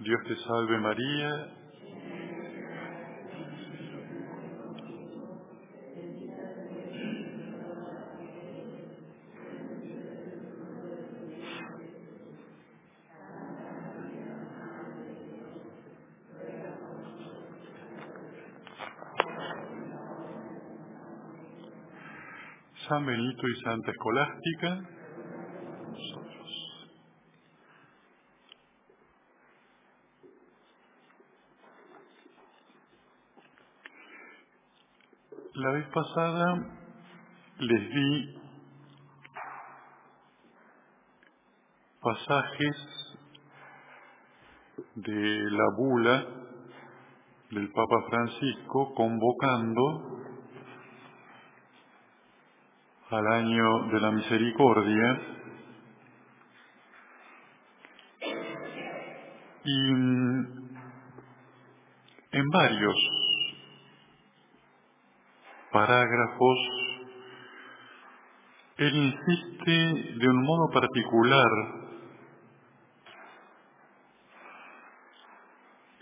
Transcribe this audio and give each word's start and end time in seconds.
Dios 0.00 0.20
te 0.26 0.36
salve 0.48 0.78
María. 0.80 1.30
San 22.88 23.06
Benito 23.06 23.48
y 23.48 23.60
Santa 23.62 23.92
Escolástica. 23.92 25.03
Pasada 35.94 36.46
les 37.60 37.88
di 37.94 38.36
pasajes 42.02 42.80
de 44.96 45.50
la 45.50 45.68
bula 45.76 46.16
del 47.50 47.70
Papa 47.70 48.02
Francisco 48.08 48.92
convocando 48.94 49.82
al 53.10 53.26
año 53.28 53.86
de 53.92 54.00
la 54.00 54.10
misericordia 54.10 55.20
y 59.64 59.90
en 62.32 62.50
varios 62.50 63.13
parágrafos 65.74 66.58
él 68.76 68.96
insiste 68.96 70.18
de 70.18 70.28
un 70.28 70.42
modo 70.42 70.70
particular 70.72 71.50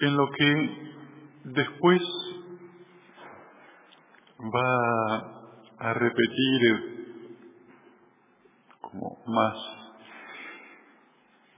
en 0.01 0.17
lo 0.17 0.31
que 0.31 0.93
después 1.45 2.03
va 4.55 5.17
a 5.79 5.95
repetir 5.95 7.23
como 8.81 9.19
más 9.27 9.57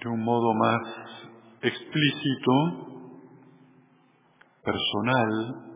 de 0.01 0.09
un 0.11 0.23
modo 0.23 0.55
más 0.55 0.81
explícito, 1.63 2.53
personal, 4.63 5.74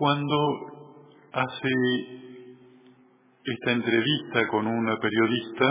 cuando 0.00 0.34
hace 1.30 1.68
esta 3.44 3.72
entrevista 3.72 4.48
con 4.48 4.66
una 4.66 4.96
periodista 4.96 5.66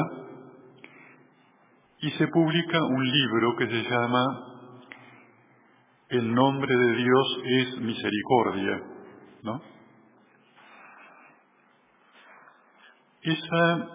y 2.01 2.11
se 2.11 2.27
publica 2.27 2.77
un 2.79 3.09
libro 3.09 3.55
que 3.57 3.65
se 3.65 3.89
llama 3.89 4.23
El 6.09 6.31
nombre 6.31 6.77
de 6.77 6.95
Dios 6.95 7.39
es 7.43 7.79
misericordia, 7.79 8.83
¿no? 9.41 9.61
Esa 13.23 13.87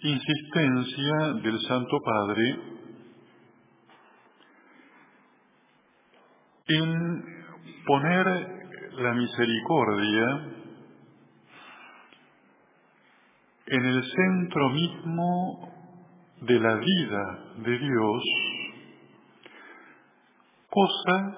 insistencia 0.00 1.32
del 1.42 1.58
Santo 1.60 1.96
Padre 2.04 2.60
en 6.66 7.24
poner 7.86 8.57
la 8.98 9.12
misericordia 9.14 10.48
en 13.66 13.84
el 13.84 14.02
centro 14.02 14.70
mismo 14.70 15.72
de 16.40 16.58
la 16.58 16.74
vida 16.74 17.44
de 17.58 17.78
Dios, 17.78 18.22
cosa 20.70 21.36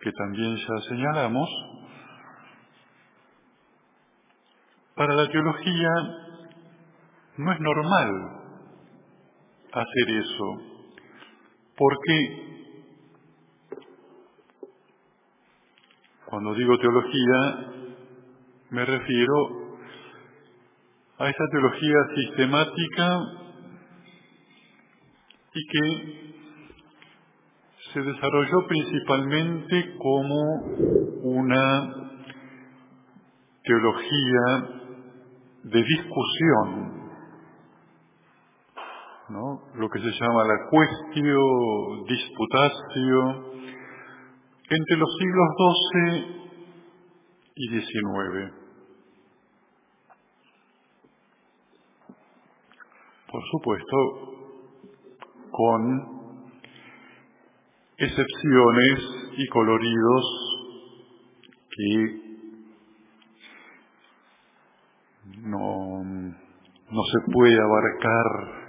que 0.00 0.12
también 0.12 0.56
ya 0.56 0.88
señalamos, 0.88 1.48
para 4.94 5.14
la 5.14 5.28
teología 5.28 5.88
no 7.38 7.52
es 7.52 7.60
normal 7.60 8.10
hacer 9.72 10.16
eso, 10.16 10.44
porque 11.76 12.55
cuando 16.36 16.52
digo 16.52 16.76
teología 16.76 17.66
me 18.68 18.84
refiero 18.84 19.78
a 21.16 21.30
esa 21.30 21.44
teología 21.50 21.96
sistemática 22.14 23.20
y 25.54 25.66
que 25.66 26.34
se 27.90 28.02
desarrolló 28.02 28.66
principalmente 28.68 29.96
como 29.96 30.36
una 31.22 31.94
teología 33.64 34.84
de 35.64 35.82
discusión, 35.84 37.00
¿no? 39.30 39.62
lo 39.74 39.88
que 39.88 40.00
se 40.00 40.10
llama 40.10 40.44
la 40.44 40.58
questio 40.70 41.38
disputatio 42.06 43.56
entre 44.68 44.96
los 44.96 45.08
siglos 45.18 45.48
XII 45.56 46.46
y 47.54 47.68
XIX. 47.68 48.52
Por 53.30 53.42
supuesto, 53.50 53.96
con 55.50 56.16
excepciones 57.98 58.98
y 59.36 59.48
coloridos 59.48 60.24
que 61.70 62.26
no, 65.42 66.02
no 66.02 67.02
se 67.02 67.32
puede 67.32 67.56
abarcar 67.56 68.66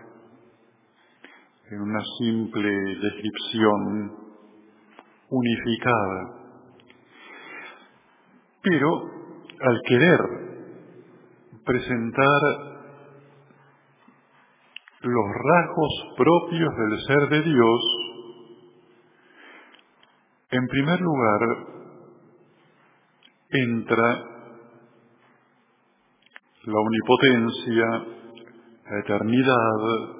en 1.71 1.81
una 1.81 2.01
simple 2.19 2.69
descripción 2.69 4.26
unificada. 5.29 6.33
Pero 8.61 8.89
al 9.61 9.81
querer 9.87 10.19
presentar 11.65 12.41
los 15.01 15.25
rasgos 15.43 16.15
propios 16.17 16.69
del 16.77 16.99
ser 17.07 17.29
de 17.29 17.41
Dios, 17.43 17.81
en 20.51 20.67
primer 20.67 21.01
lugar 21.01 21.39
entra 23.49 24.23
la 26.63 26.79
omnipotencia, 26.79 27.85
la 28.89 28.99
eternidad, 28.99 30.17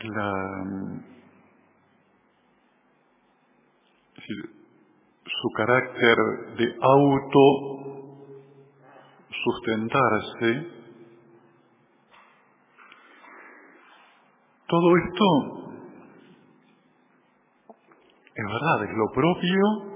la, 0.00 1.11
su 4.26 5.48
carácter 5.56 6.16
de 6.58 6.76
auto 6.80 7.72
sustentarse, 9.44 10.66
todo 14.66 14.96
esto 14.96 15.62
es 18.34 18.44
verdad, 18.46 18.84
es 18.84 18.96
lo 18.96 19.10
propio 19.12 19.92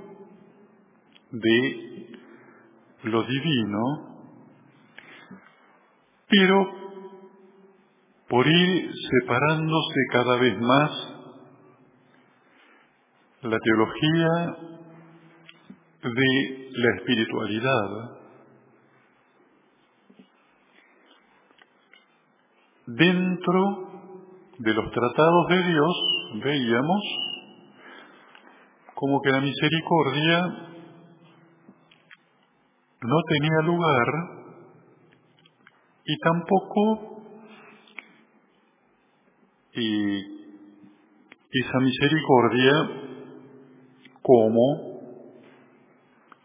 de 1.33 2.19
lo 3.05 3.23
divino, 3.23 3.81
pero 6.29 6.67
por 8.29 8.47
ir 8.47 8.91
separándose 9.11 10.01
cada 10.13 10.37
vez 10.37 10.61
más 10.61 11.16
la 13.49 13.59
teología 13.61 14.57
de 16.03 16.71
la 16.73 16.97
espiritualidad 16.97 18.17
dentro 22.87 23.63
de 24.59 24.75
los 24.75 24.91
tratados 24.91 25.49
de 25.49 25.63
Dios 25.63 26.43
veíamos 26.43 27.03
como 28.95 29.21
que 29.23 29.31
la 29.31 29.41
misericordia 29.41 30.41
no 33.03 33.17
tenía 33.29 33.61
lugar 33.65 34.07
y 36.05 36.19
tampoco 36.19 37.23
esa 41.53 41.79
misericordia 41.81 43.06
como 44.27 44.97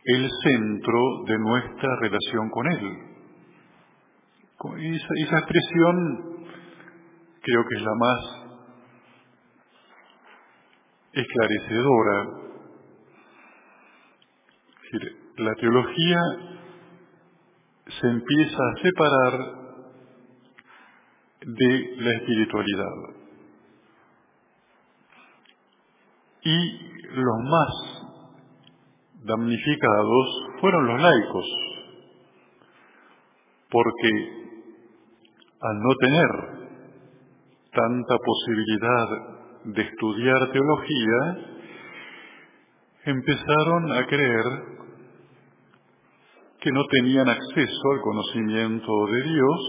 el 0.06 0.30
centro 0.44 1.00
de 1.26 1.40
nuestra 1.40 1.96
relación 2.00 2.50
con 2.52 2.72
Él. 2.72 2.98
Esa, 4.78 5.08
esa 5.26 5.40
expresión 5.40 6.46
creo 7.42 7.64
que 7.68 7.76
es 7.76 7.82
la 7.82 7.96
más 7.96 8.20
esclarecedora. 11.14 12.28
La 15.38 15.56
teología 15.56 16.20
se 18.00 18.08
empieza 18.08 18.58
a 18.58 18.82
separar 18.84 19.40
de 21.48 21.96
la 21.98 22.12
espiritualidad. 22.12 23.21
Y 26.44 26.80
los 27.14 27.38
más 27.44 28.02
damnificados 29.24 30.28
fueron 30.60 30.88
los 30.88 31.02
laicos, 31.02 31.46
porque 33.70 34.42
al 35.62 35.80
no 35.80 35.96
tener 36.00 36.28
tanta 37.72 38.16
posibilidad 38.18 39.08
de 39.66 39.82
estudiar 39.84 40.52
teología, 40.52 41.52
empezaron 43.06 43.92
a 43.92 44.06
creer 44.08 44.44
que 46.60 46.72
no 46.72 46.82
tenían 46.86 47.30
acceso 47.30 47.92
al 47.92 48.02
conocimiento 48.02 48.92
de 49.08 49.24
Dios 49.24 49.60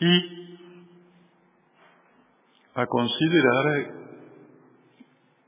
y 0.00 0.39
a 2.80 2.86
considerar 2.86 4.00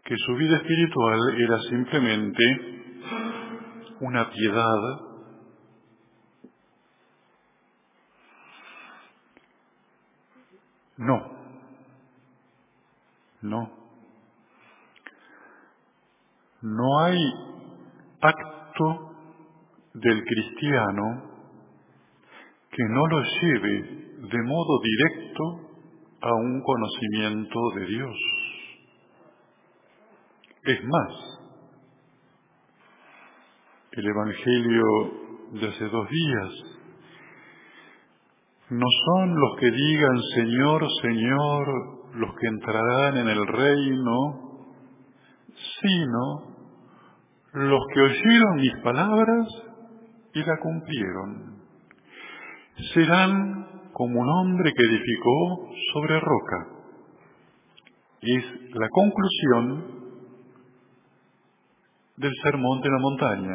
que 0.04 0.16
su 0.16 0.34
vida 0.34 0.56
espiritual 0.56 1.18
era 1.38 1.58
simplemente 1.70 2.44
una 4.00 4.28
piedad 4.30 4.78
no, 10.98 11.32
no. 13.42 13.82
No 16.60 17.00
hay 17.00 17.18
acto 18.20 19.14
del 19.94 20.22
cristiano 20.24 21.32
que 22.70 22.84
no 22.88 23.06
lo 23.06 23.22
lleve 23.22 24.02
de 24.30 24.42
modo 24.44 24.80
directo 24.82 25.21
a 26.22 26.32
un 26.34 26.62
conocimiento 26.62 27.58
de 27.74 27.86
Dios. 27.86 28.16
Es 30.64 30.84
más, 30.84 31.40
el 33.92 34.06
Evangelio 34.06 34.84
de 35.52 35.68
hace 35.68 35.84
dos 35.88 36.08
días 36.08 36.52
no 38.70 38.86
son 39.06 39.34
los 39.34 39.60
que 39.60 39.70
digan 39.70 40.18
Señor, 40.34 40.86
Señor, 41.02 42.14
los 42.14 42.30
que 42.40 42.46
entrarán 42.46 43.16
en 43.18 43.28
el 43.28 43.46
reino, 43.46 44.66
sino 45.80 46.52
los 47.52 47.80
que 47.92 48.00
oyeron 48.00 48.56
mis 48.56 48.76
palabras 48.82 49.46
y 50.32 50.42
la 50.42 50.58
cumplieron 50.58 51.62
serán 52.94 53.61
como 53.92 54.20
un 54.20 54.28
hombre 54.28 54.72
que 54.72 54.86
edificó 54.86 55.70
sobre 55.92 56.20
roca. 56.20 56.66
Es 58.20 58.44
la 58.74 58.88
conclusión 58.88 60.02
del 62.16 62.32
sermón 62.42 62.80
de 62.80 62.90
la 62.90 62.98
montaña, 62.98 63.54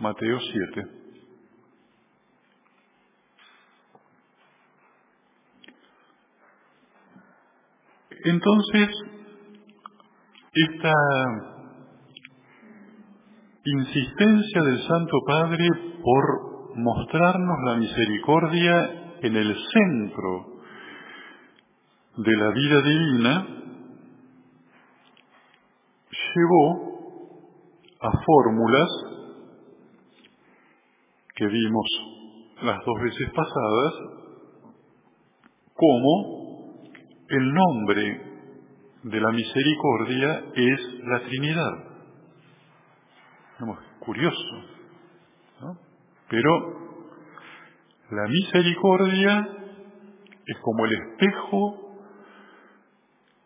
Mateo 0.00 0.38
7. 0.40 0.96
Entonces, 8.24 8.88
esta 10.52 10.92
insistencia 13.64 14.62
del 14.62 14.82
Santo 14.82 15.18
Padre 15.26 15.68
por 16.02 16.76
mostrarnos 16.76 17.56
la 17.66 17.76
misericordia 17.76 19.05
en 19.22 19.36
el 19.36 19.56
centro 19.72 20.46
de 22.16 22.36
la 22.36 22.50
vida 22.50 22.82
divina, 22.82 23.46
llevó 26.10 26.86
a 28.00 28.10
fórmulas 28.24 28.88
que 31.34 31.46
vimos 31.46 31.86
las 32.62 32.78
dos 32.84 33.02
veces 33.02 33.30
pasadas, 33.34 33.94
como 35.74 36.82
el 37.28 37.52
nombre 37.52 38.20
de 39.02 39.20
la 39.20 39.30
misericordia 39.30 40.44
es 40.54 40.80
la 41.04 41.20
Trinidad. 41.20 41.72
curioso, 44.00 44.54
¿no? 45.60 45.78
Pero 46.28 46.85
la 48.10 48.28
misericordia 48.28 49.48
es 50.46 50.56
como 50.60 50.84
el 50.84 50.92
espejo 50.92 51.98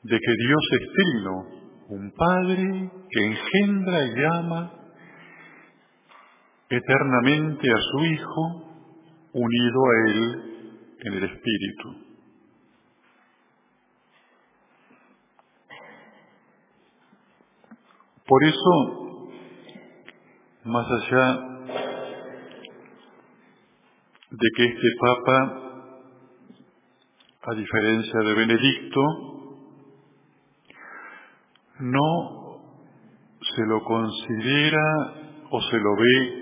de 0.02 0.18
que 0.18 0.34
Dios 0.46 0.68
es 0.72 0.88
trino, 0.92 1.46
un 1.88 2.12
Padre 2.12 2.90
que 3.10 3.26
engendra 3.26 4.04
y 4.04 4.24
ama 4.24 4.72
eternamente 6.68 7.68
a 7.70 7.80
su 7.80 8.04
Hijo, 8.04 8.70
unido 9.32 9.80
a 9.86 10.10
Él 10.10 10.70
en 11.04 11.12
el 11.14 11.24
Espíritu. 11.24 12.10
Por 18.26 18.44
eso, 18.44 19.30
más 20.64 20.86
allá 20.86 21.49
de 24.30 24.48
que 24.56 24.64
este 24.64 24.88
Papa, 25.00 25.38
a 27.42 27.54
diferencia 27.54 28.20
de 28.20 28.34
Benedicto, 28.34 29.00
no 31.80 32.60
se 33.40 33.66
lo 33.66 33.82
considera 33.82 34.82
o 35.50 35.60
se 35.62 35.76
lo 35.78 35.96
ve 35.96 36.40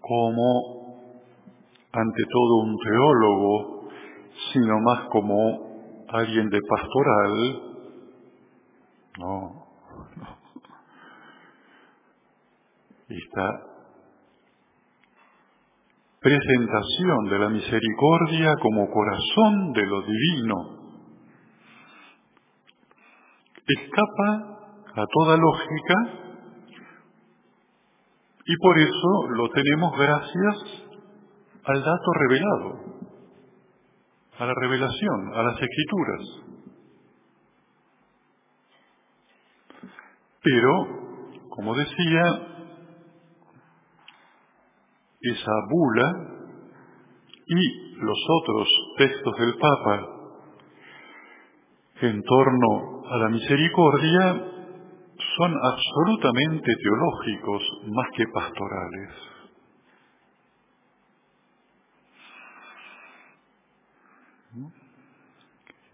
como 0.00 0.82
ante 1.92 2.22
todo 2.30 2.56
un 2.64 2.76
teólogo, 2.78 3.88
sino 4.52 4.80
más 4.80 5.08
como 5.08 6.04
alguien 6.08 6.50
de 6.50 6.58
pastoral, 6.68 7.62
no, 9.18 9.66
no. 10.16 10.38
Está 13.08 13.71
presentación 16.22 17.24
de 17.30 17.38
la 17.38 17.48
misericordia 17.48 18.54
como 18.60 18.88
corazón 18.90 19.72
de 19.72 19.86
lo 19.86 20.02
divino. 20.02 20.56
Escapa 23.66 24.52
a 24.94 25.06
toda 25.06 25.36
lógica 25.36 25.94
y 28.44 28.56
por 28.56 28.78
eso 28.78 29.28
lo 29.30 29.48
tenemos 29.50 29.98
gracias 29.98 30.82
al 31.64 31.80
dato 31.80 32.12
revelado, 32.20 33.08
a 34.38 34.46
la 34.46 34.54
revelación, 34.54 35.34
a 35.34 35.42
las 35.42 35.60
escrituras. 35.60 36.42
Pero, 40.42 41.48
como 41.50 41.74
decía, 41.74 42.51
esa 45.22 45.52
bula 45.70 46.32
y 47.46 47.94
los 47.96 48.18
otros 48.40 48.68
textos 48.98 49.36
del 49.38 49.54
Papa 49.58 50.08
en 52.00 52.22
torno 52.22 53.02
a 53.08 53.16
la 53.18 53.28
misericordia 53.28 54.52
son 55.36 55.54
absolutamente 55.62 56.74
teológicos 56.82 57.62
más 57.86 58.06
que 58.16 58.24
pastorales. 58.34 59.10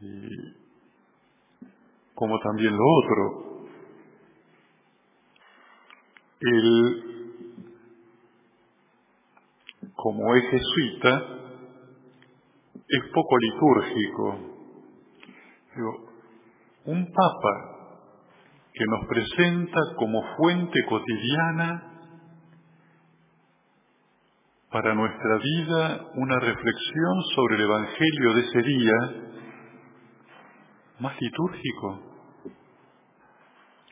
Y 0.01 0.59
como 2.15 2.39
también 2.39 2.75
lo 2.77 2.85
otro, 3.03 3.69
el 6.41 7.18
como 9.99 10.33
es 10.37 10.45
jesuita, 10.45 11.11
es 12.89 13.11
poco 13.13 13.37
litúrgico. 13.37 14.39
Digo, 15.75 15.93
un 16.85 17.05
papa 17.05 17.79
que 18.73 18.85
nos 18.87 19.09
presenta 19.09 19.81
como 19.97 20.23
fuente 20.37 20.79
cotidiana 20.89 21.83
para 24.71 24.95
nuestra 24.95 25.39
vida 25.43 26.07
una 26.15 26.39
reflexión 26.39 27.23
sobre 27.35 27.57
el 27.57 27.63
Evangelio 27.63 28.35
de 28.35 28.41
ese 28.41 28.63
día, 28.63 28.95
más 31.01 31.21
litúrgico, 31.21 32.03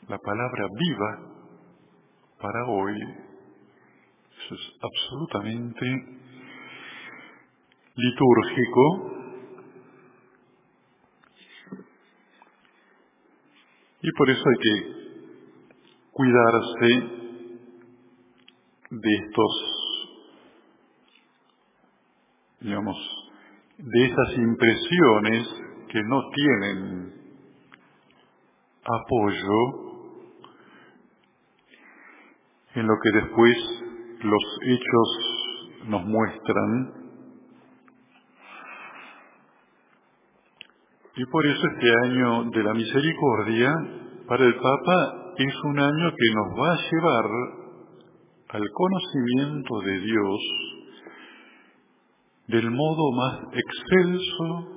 la 0.06 0.18
palabra 0.18 0.68
viva 0.78 1.18
para 2.40 2.64
hoy. 2.68 3.25
Es 4.48 4.60
absolutamente 4.80 5.86
litúrgico. 7.96 9.12
Y 14.02 14.12
por 14.16 14.30
eso 14.30 14.42
hay 14.48 14.58
que 14.62 14.96
cuidarse 16.12 17.16
de 18.90 19.14
estos, 19.14 19.52
digamos, 22.60 22.96
de 23.78 24.04
esas 24.06 24.38
impresiones 24.38 25.48
que 25.88 26.02
no 26.04 26.22
tienen 26.30 27.14
apoyo 28.84 29.86
en 32.76 32.86
lo 32.86 32.94
que 33.02 33.10
después 33.10 33.85
los 34.26 34.58
hechos 34.66 35.86
nos 35.86 36.04
muestran. 36.04 36.92
Y 41.16 41.24
por 41.26 41.46
eso 41.46 41.66
este 41.74 41.92
año 42.04 42.44
de 42.50 42.62
la 42.62 42.74
misericordia 42.74 43.72
para 44.28 44.44
el 44.44 44.54
Papa 44.54 45.32
es 45.38 45.54
un 45.64 45.78
año 45.78 46.10
que 46.10 46.34
nos 46.34 46.60
va 46.60 46.72
a 46.72 46.90
llevar 46.90 47.24
al 48.48 48.64
conocimiento 48.72 49.80
de 49.80 50.00
Dios 50.00 50.40
del 52.48 52.70
modo 52.70 53.12
más 53.12 53.40
excelso 53.52 54.76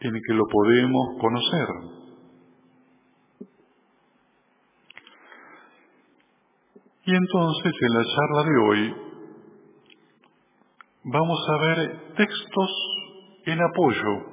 en 0.00 0.12
que 0.12 0.34
lo 0.34 0.44
podemos 0.50 1.06
conocer. 1.20 1.99
Y 7.04 7.14
entonces 7.14 7.72
en 7.80 7.94
la 7.94 8.04
charla 8.04 8.42
de 8.44 8.56
hoy 8.68 8.94
vamos 11.04 11.38
a 11.48 11.64
ver 11.64 12.14
textos 12.14 12.70
en 13.46 13.58
apoyo 13.62 14.30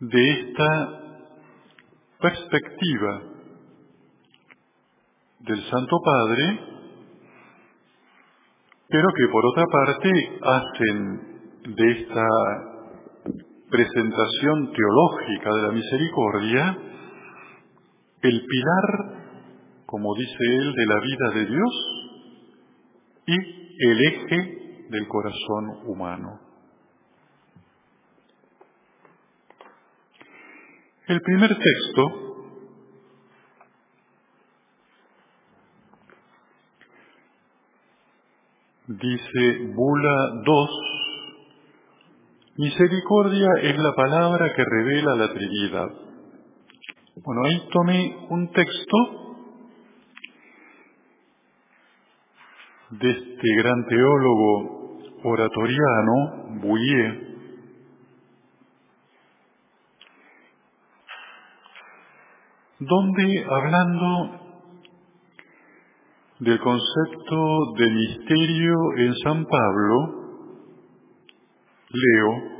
de 0.00 0.30
esta 0.30 1.00
perspectiva 2.18 3.22
del 5.40 5.62
Santo 5.70 5.96
Padre, 6.02 6.60
pero 8.88 9.08
que 9.16 9.28
por 9.30 9.46
otra 9.46 9.64
parte 9.66 10.10
hacen 10.42 11.74
de 11.74 11.92
esta 11.92 12.26
presentación 13.68 14.72
teológica 14.72 15.50
de 15.54 15.62
la 15.62 15.72
misericordia 15.72 16.78
el 18.22 18.46
pilar 18.46 19.15
como 19.86 20.14
dice 20.16 20.36
él, 20.40 20.74
de 20.74 20.86
la 20.86 21.00
vida 21.00 21.30
de 21.34 21.46
Dios 21.46 21.96
y 23.26 23.34
el 23.88 24.06
eje 24.06 24.86
del 24.90 25.08
corazón 25.08 25.88
humano. 25.88 26.40
El 31.06 31.20
primer 31.20 31.56
texto 31.56 32.26
dice 38.88 39.72
Bula 39.74 40.42
2, 40.44 40.70
misericordia 42.56 43.48
es 43.62 43.78
la 43.78 43.92
palabra 43.94 44.52
que 44.54 44.64
revela 44.64 45.14
la 45.14 45.32
Trinidad. 45.32 45.88
Bueno, 47.24 47.44
ahí 47.44 47.68
tomé 47.72 48.26
un 48.30 48.50
texto 48.52 49.25
de 52.90 53.10
este 53.10 53.54
gran 53.56 53.84
teólogo 53.86 54.98
oratoriano, 55.24 56.60
Bouillet, 56.60 57.26
donde 62.78 63.46
hablando 63.50 64.40
del 66.38 66.60
concepto 66.60 67.72
de 67.78 67.90
misterio 67.90 68.74
en 68.98 69.14
San 69.24 69.44
Pablo, 69.46 70.26
leo, 71.90 72.56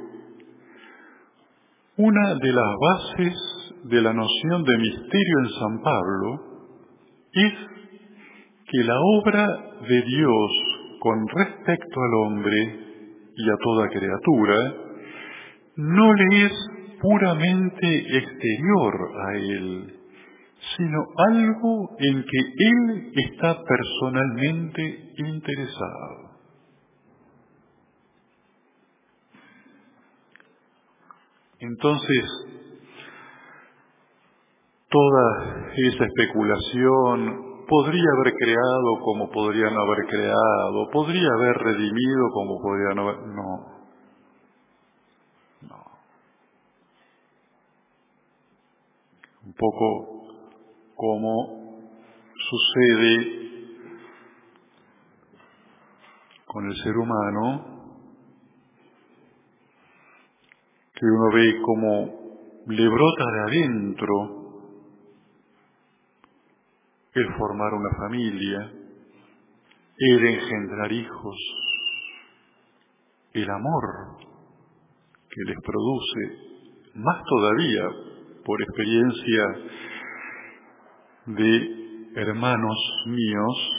una 1.99 2.35
de 2.35 2.53
las 2.53 2.75
bases 2.81 3.35
de 3.85 4.03
la 4.03 4.13
noción 4.13 4.65
de 4.65 4.79
misterio 4.79 5.39
en 5.39 5.49
San 5.51 5.83
Pablo 5.83 6.41
es 7.33 7.76
que 8.69 8.85
la 8.85 8.99
obra 9.01 9.47
de 9.89 10.03
Dios 10.03 10.51
con 11.01 11.29
respecto 11.29 12.01
al 12.01 12.15
hombre 12.15 12.87
y 13.37 13.51
a 13.51 13.57
toda 13.63 13.89
criatura 13.89 14.57
no 15.77 16.15
le 16.15 16.47
es 16.47 16.53
puramente 17.01 18.19
exterior 18.19 18.95
a 19.25 19.37
él, 19.37 19.95
sino 20.77 20.99
algo 21.29 21.97
en 21.99 22.25
que 22.25 22.39
él 22.59 23.13
está 23.15 23.63
personalmente 23.63 25.13
interesado. 25.19 26.27
Entonces, 31.61 32.25
toda 34.89 35.71
esa 35.77 36.05
especulación 36.05 37.46
podría 37.69 38.11
haber 38.17 38.35
creado 38.35 39.01
como 39.05 39.31
podrían 39.31 39.75
haber 39.77 40.07
creado, 40.09 40.91
podría 40.93 41.29
haber 41.39 41.57
redimido 41.57 42.29
como 42.33 42.61
podrían 42.61 42.99
haber... 42.99 43.17
No. 43.29 43.77
No. 45.69 45.85
Un 49.45 49.53
poco 49.55 50.17
como 50.95 51.81
sucede 52.35 53.37
con 56.47 56.67
el 56.71 56.77
ser 56.83 56.97
humano, 56.97 57.77
que 60.95 61.05
uno 61.05 61.35
ve 61.35 61.61
como 61.63 62.27
le 62.67 62.89
brota 62.89 63.25
de 63.33 63.41
adentro 63.41 64.46
el 67.17 67.35
formar 67.39 67.73
una 67.73 67.91
familia, 67.97 68.73
el 69.99 70.25
engendrar 70.27 70.93
hijos, 70.93 71.37
el 73.33 73.51
amor 73.51 74.19
que 75.31 75.43
les 75.47 75.57
produce, 75.65 76.93
más 76.95 77.23
todavía 77.25 77.85
por 78.45 78.61
experiencia 78.61 79.45
de 81.27 82.13
hermanos 82.17 82.77
míos, 83.07 83.71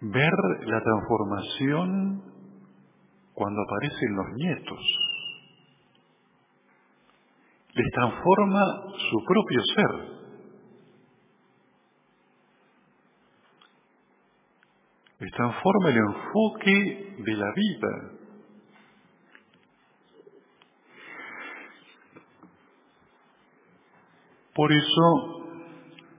ver 0.00 0.32
la 0.66 0.80
transformación 0.80 2.22
cuando 3.34 3.60
aparecen 3.62 4.14
los 4.14 4.26
nietos 4.36 5.07
les 7.78 7.92
transforma 7.92 8.60
su 9.10 9.24
propio 9.24 9.60
ser. 9.74 10.18
Les 15.20 15.32
transforma 15.32 15.90
el 15.90 15.96
enfoque 15.96 17.14
de 17.18 17.32
la 17.36 17.52
vida. 17.54 18.18
Por 24.54 24.72
eso, 24.72 25.46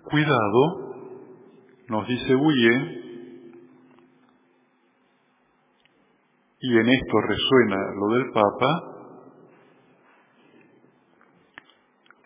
cuidado, 0.04 0.96
nos 1.89 2.08
dice 2.08 2.36
Bouillet, 2.36 3.00
y 6.62 6.78
en 6.78 6.89
esto 6.89 7.22
resuena 7.28 7.78
lo 7.96 8.16
del 8.16 8.32
Papa, 8.32 8.99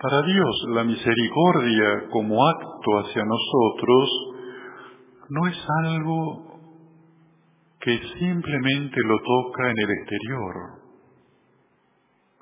Para 0.03 0.21
Dios 0.21 0.65
la 0.75 0.83
misericordia 0.83 2.09
como 2.11 2.45
acto 2.45 2.91
hacia 2.99 3.23
nosotros 3.23 4.09
no 5.29 5.47
es 5.47 5.65
algo 5.85 6.59
que 7.79 8.01
simplemente 8.19 8.97
lo 9.05 9.17
toca 9.19 9.71
en 9.71 9.75
el 9.79 9.89
exterior, 9.91 10.55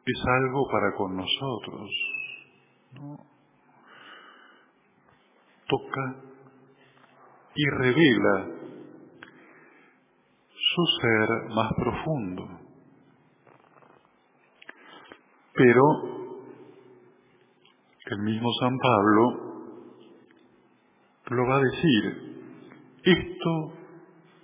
es 0.03 0.23
algo 0.25 0.67
para 0.71 0.95
con 0.95 1.15
nosotros. 1.15 1.89
Toca 5.67 6.15
y 7.53 7.65
revela 7.77 8.47
su 10.55 10.85
ser 10.99 11.29
más 11.53 11.71
profundo. 11.77 12.47
Pero 15.53 16.20
el 18.11 18.19
mismo 18.19 18.49
San 18.59 18.77
Pablo 18.77 19.51
lo 21.29 21.47
va 21.47 21.55
a 21.55 21.61
decir, 21.61 22.31
esto 23.03 23.73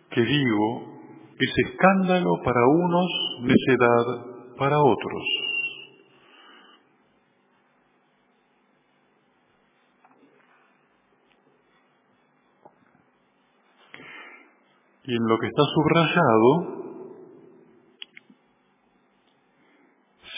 que 0.09 0.21
digo 0.21 1.01
es 1.38 1.69
escándalo 1.69 2.31
para 2.45 2.65
unos, 2.65 3.12
necedad 3.41 4.55
para 4.57 4.79
otros. 4.79 5.24
Y 15.03 15.13
en 15.13 15.27
lo 15.27 15.38
que 15.39 15.47
está 15.47 15.63
subrayado, 15.74 16.77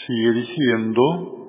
sigue 0.06 0.32
diciendo, 0.32 1.39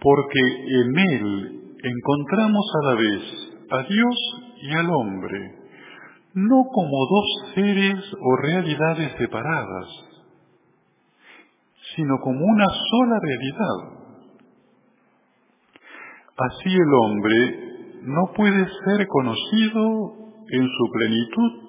porque 0.00 0.40
en 0.66 0.98
Él 0.98 1.76
encontramos 1.82 2.64
a 2.74 2.88
la 2.88 2.94
vez 3.00 3.22
a 3.70 3.82
Dios 3.88 4.16
y 4.62 4.72
al 4.74 4.90
hombre, 4.90 5.54
no 6.34 6.64
como 6.72 7.06
dos 7.06 7.54
seres 7.54 7.96
o 8.20 8.36
realidades 8.36 9.12
separadas, 9.18 9.88
sino 11.94 12.18
como 12.20 12.44
una 12.44 12.66
sola 12.66 13.18
realidad. 13.20 13.96
Así 16.36 16.68
el 16.68 16.94
hombre 17.02 18.00
no 18.02 18.32
puede 18.36 18.66
ser 18.84 19.06
conocido 19.08 20.12
en 20.50 20.68
su 20.68 20.92
plenitud 20.92 21.66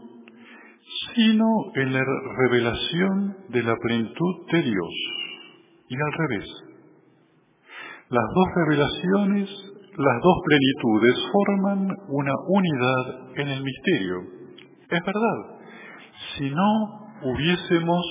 sino 1.13 1.45
en 1.75 1.93
la 1.93 2.03
revelación 2.37 3.37
de 3.49 3.63
la 3.63 3.75
plenitud 3.75 4.35
de 4.51 4.61
Dios. 4.61 4.93
Y 5.89 5.95
al 5.95 6.13
revés. 6.13 6.66
Las 8.09 8.23
dos 8.33 8.47
revelaciones, 8.55 9.49
las 9.97 10.21
dos 10.21 10.37
plenitudes 10.45 11.15
forman 11.31 11.89
una 12.09 12.33
unidad 12.47 13.31
en 13.35 13.47
el 13.49 13.63
misterio. 13.63 14.17
Es 14.89 15.03
verdad, 15.03 15.59
si 16.37 16.49
no 16.49 17.31
hubiésemos 17.31 18.05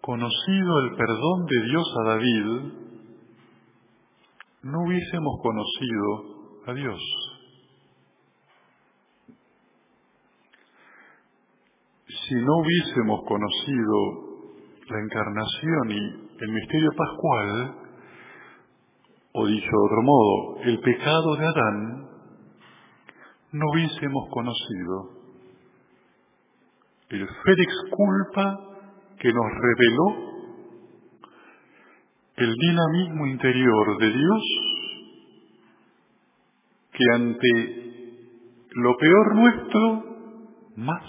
conocido 0.00 0.80
el 0.80 0.96
perdón 0.96 1.46
de 1.48 1.62
Dios 1.62 1.94
a 2.00 2.08
David, 2.08 2.46
no 4.62 4.78
hubiésemos 4.86 5.34
conocido 5.42 6.62
a 6.66 6.74
Dios. 6.74 7.00
si 12.30 12.36
no 12.36 12.58
hubiésemos 12.58 13.20
conocido 13.26 13.96
la 14.88 15.00
encarnación 15.00 15.90
y 15.90 16.44
el 16.44 16.52
misterio 16.52 16.90
pascual, 16.96 17.89
o 19.32 19.46
dicho 19.46 19.66
de 19.66 19.84
otro 19.86 20.02
modo, 20.02 20.60
el 20.62 20.80
pecado 20.80 21.36
de 21.36 21.46
Adán, 21.46 22.08
no 23.52 23.64
hubiésemos 23.72 24.28
conocido 24.30 25.20
el 27.10 27.26
Fédex 27.26 27.72
culpa 27.90 28.60
que 29.18 29.32
nos 29.32 29.46
reveló 29.60 30.30
el 32.36 32.54
dinamismo 32.54 33.26
interior 33.26 33.98
de 33.98 34.10
Dios 34.10 34.42
que 36.92 37.04
ante 37.14 37.90
lo 38.72 38.96
peor 38.96 39.34
nuestro, 39.34 40.04
más 40.76 41.02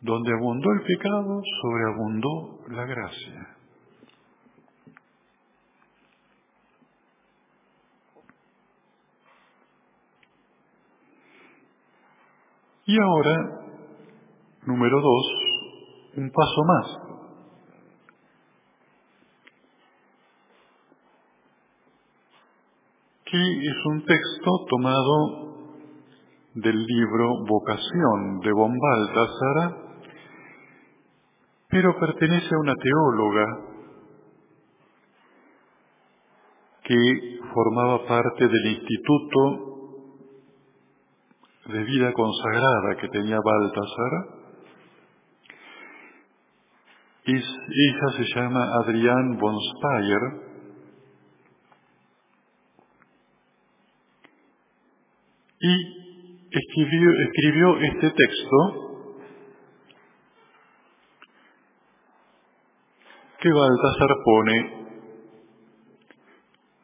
donde 0.00 0.32
abundó 0.32 0.72
el 0.72 0.82
pecado, 0.82 1.42
sobreabundó 1.62 2.60
la 2.68 2.84
gracia. 2.84 3.56
Y 12.90 12.96
ahora, 13.00 13.36
número 14.66 15.00
dos, 15.00 15.26
un 16.16 16.28
paso 16.32 16.64
más. 16.66 16.98
Aquí 23.20 23.68
es 23.68 23.86
un 23.86 24.04
texto 24.04 24.50
tomado 24.68 25.76
del 26.54 26.84
libro 26.84 27.44
Vocación 27.46 28.40
de 28.40 28.50
von 28.50 28.76
Baltasar, 28.76 29.76
pero 31.68 31.96
pertenece 32.00 32.48
a 32.52 32.58
una 32.58 32.74
teóloga 32.74 33.46
que 36.82 37.38
formaba 37.54 38.04
parte 38.08 38.48
del 38.48 38.66
instituto 38.66 39.69
de 41.66 41.84
vida 41.84 42.12
consagrada 42.12 42.96
que 43.00 43.08
tenía 43.08 43.38
Baltasar. 43.44 44.40
ella 47.26 48.08
se 48.16 48.24
llama 48.34 48.64
Adrián 48.82 49.38
von 49.38 49.54
Speyer. 49.54 50.50
Y 55.62 56.46
escribió, 56.50 57.10
escribió 57.26 57.76
este 57.80 58.10
texto 58.10 58.90
que 63.40 63.52
Baltasar 63.52 64.08
pone 64.24 64.80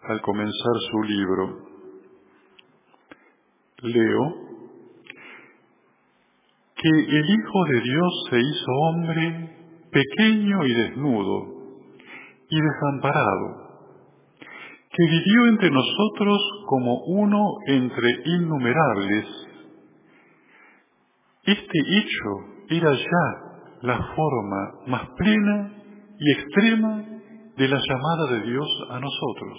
al 0.02 0.20
comenzar 0.20 0.74
su 0.90 1.02
libro. 1.02 1.66
Leo 3.82 4.45
que 6.76 6.88
el 6.88 7.24
Hijo 7.30 7.64
de 7.70 7.80
Dios 7.80 8.26
se 8.30 8.38
hizo 8.38 8.72
hombre 8.82 9.56
pequeño 9.90 10.66
y 10.66 10.74
desnudo 10.74 11.56
y 12.50 12.60
desamparado, 12.60 13.66
que 14.90 15.04
vivió 15.04 15.46
entre 15.48 15.70
nosotros 15.70 16.38
como 16.66 17.02
uno 17.06 17.44
entre 17.66 18.20
innumerables. 18.26 19.26
Este 21.44 21.78
hecho 21.78 22.56
era 22.68 22.92
ya 22.92 23.46
la 23.82 23.98
forma 24.14 24.72
más 24.86 25.08
plena 25.16 25.72
y 26.18 26.32
extrema 26.32 27.04
de 27.56 27.68
la 27.68 27.80
llamada 27.88 28.32
de 28.32 28.50
Dios 28.50 28.68
a 28.90 29.00
nosotros. 29.00 29.58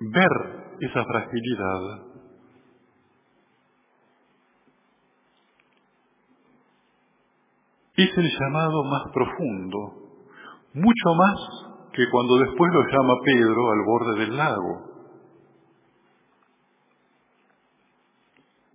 Ver 0.00 0.76
esa 0.80 1.04
fragilidad 1.04 2.09
es 8.02 8.18
el 8.18 8.30
llamado 8.30 8.84
más 8.84 9.02
profundo, 9.12 9.78
mucho 10.74 11.14
más 11.16 11.90
que 11.92 12.08
cuando 12.10 12.38
después 12.38 12.72
lo 12.72 12.82
llama 12.86 13.14
Pedro 13.24 13.70
al 13.70 13.84
borde 13.84 14.20
del 14.20 14.36
lago. 14.36 14.90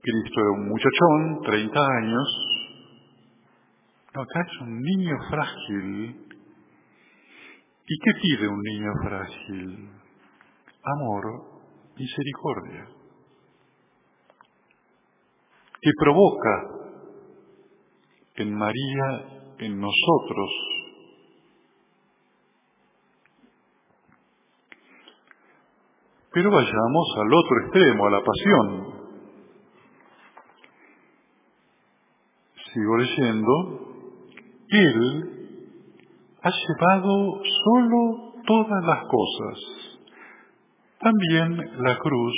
Cristo 0.01 0.39
era 0.39 0.51
un 0.51 0.69
muchachón, 0.69 1.41
30 1.45 1.79
años, 2.03 2.55
acá 4.13 4.45
es 4.47 4.61
un 4.61 4.81
niño 4.81 5.15
frágil. 5.29 6.21
¿Y 7.87 7.99
qué 7.99 8.11
pide 8.21 8.47
un 8.47 8.61
niño 8.61 8.91
frágil? 9.03 9.89
Amor, 10.83 11.23
misericordia. 11.97 12.87
Que 15.81 15.91
provoca 15.99 16.74
en 18.37 18.53
María, 18.53 19.53
en 19.59 19.79
nosotros, 19.79 20.49
Pero 26.35 26.51
vayamos 26.51 27.07
al 27.17 27.33
otro 27.33 27.61
extremo, 27.63 28.07
a 28.07 28.11
la 28.11 28.21
pasión. 28.21 28.93
Sigo 32.73 32.97
leyendo. 32.97 33.51
Él, 34.67 35.59
ha 36.41 36.49
llevado 36.49 37.41
solo 37.63 38.33
todas 38.45 38.83
las 38.83 38.99
cosas, 39.05 39.99
también 40.99 41.83
la 41.83 41.97
cruz 41.99 42.33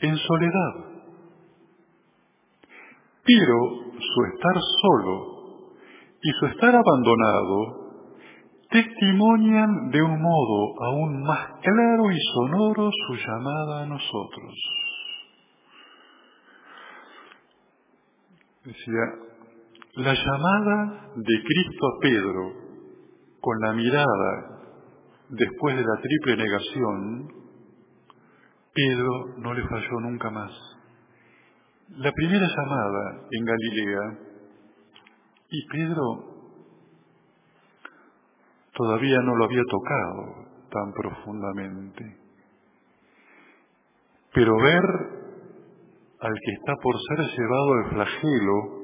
en 0.00 0.16
soledad. 0.16 0.74
Pero 3.24 3.91
su 4.02 4.24
estar 4.34 4.54
solo 4.82 5.42
y 6.22 6.30
su 6.38 6.46
estar 6.46 6.74
abandonado 6.74 7.82
testimonian 8.70 9.90
de 9.90 10.02
un 10.02 10.20
modo 10.20 10.82
aún 10.82 11.22
más 11.22 11.60
claro 11.60 12.10
y 12.10 12.18
sonoro 12.34 12.90
su 13.06 13.14
llamada 13.14 13.82
a 13.82 13.86
nosotros. 13.86 14.54
Decía, 18.64 19.32
la 19.96 20.14
llamada 20.14 21.10
de 21.16 21.42
Cristo 21.42 21.86
a 21.86 22.00
Pedro 22.00 22.62
con 23.40 23.60
la 23.60 23.72
mirada 23.74 24.62
después 25.28 25.76
de 25.76 25.82
la 25.82 26.00
triple 26.00 26.36
negación, 26.36 27.28
Pedro 28.72 29.34
no 29.38 29.52
le 29.52 29.68
falló 29.68 30.00
nunca 30.00 30.30
más. 30.30 30.50
La 31.96 32.10
primera 32.10 32.46
llamada 32.46 33.20
en 33.30 33.44
Galilea, 33.44 34.18
y 35.50 35.66
Pedro 35.66 36.24
todavía 38.72 39.18
no 39.20 39.36
lo 39.36 39.44
había 39.44 39.62
tocado 39.68 40.46
tan 40.70 40.92
profundamente. 40.94 42.16
Pero 44.32 44.56
ver 44.56 44.84
al 46.20 46.32
que 46.32 46.52
está 46.52 46.74
por 46.82 46.96
ser 47.08 47.18
llevado 47.36 47.72
al 47.74 47.90
flagelo, 47.90 48.82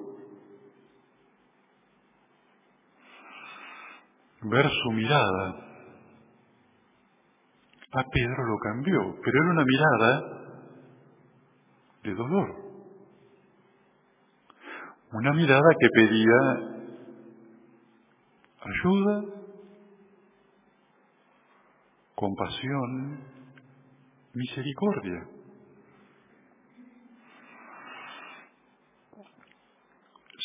ver 4.43 4.69
su 4.69 4.91
mirada, 4.93 5.69
a 7.93 8.05
Pedro 8.05 8.45
lo 8.47 8.59
cambió, 8.59 9.17
pero 9.25 9.43
era 9.43 9.51
una 9.51 9.65
mirada 9.65 10.39
de 12.03 12.15
dolor. 12.15 12.68
Una 15.11 15.33
mirada 15.33 15.71
que 15.81 15.89
pedía 15.89 16.79
ayuda, 18.61 19.25
compasión, 22.15 23.19
misericordia. 24.35 25.27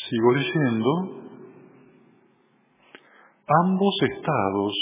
Sigo 0.08 0.34
diciendo, 0.34 0.90
ambos 3.46 3.94
estados 4.16 4.72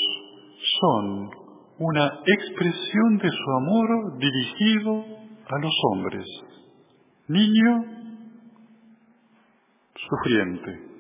son 0.81 1.31
una 1.79 2.07
expresión 2.25 3.19
de 3.19 3.31
su 3.31 3.51
amor 3.57 4.19
dirigido 4.19 5.05
a 5.49 5.59
los 5.59 5.75
hombres. 5.91 6.27
Niño 7.27 8.02
sufriente. 10.09 10.93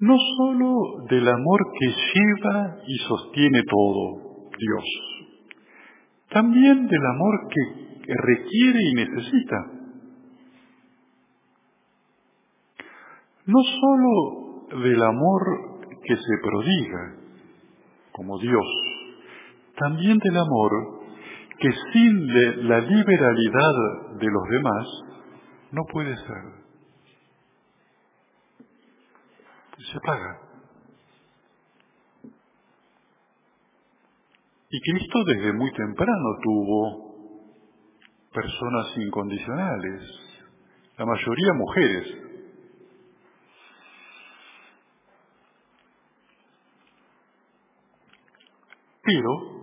No 0.00 0.16
sólo 0.38 1.04
del 1.10 1.28
amor 1.28 1.60
que 1.78 1.86
lleva 1.88 2.76
y 2.86 2.96
sostiene 3.06 3.62
todo, 3.68 4.48
Dios, 4.58 4.84
también 6.30 6.86
del 6.86 7.06
amor 7.06 7.48
que 7.50 8.14
requiere 8.14 8.78
y 8.82 8.94
necesita. 8.94 9.56
No 13.46 13.58
sólo 13.62 14.82
del 14.84 15.02
amor 15.02 15.42
que 16.02 16.16
se 16.16 16.38
prodiga, 16.42 17.16
como 18.12 18.38
Dios, 18.38 18.66
también 19.76 20.18
del 20.18 20.36
amor 20.36 21.00
que 21.58 21.70
sin 21.92 22.68
la 22.68 22.80
liberalidad 22.80 23.74
de 24.18 24.26
los 24.26 24.42
demás 24.50 24.86
no 25.72 25.82
puede 25.92 26.16
ser. 26.16 26.59
Se 29.86 29.98
paga. 30.00 30.40
Y 34.72 34.80
Cristo 34.80 35.24
desde 35.26 35.52
muy 35.54 35.72
temprano 35.72 36.36
tuvo 36.42 37.10
personas 38.32 38.96
incondicionales, 38.98 40.02
la 40.96 41.06
mayoría 41.06 41.52
mujeres. 41.54 42.06
Pero 49.02 49.60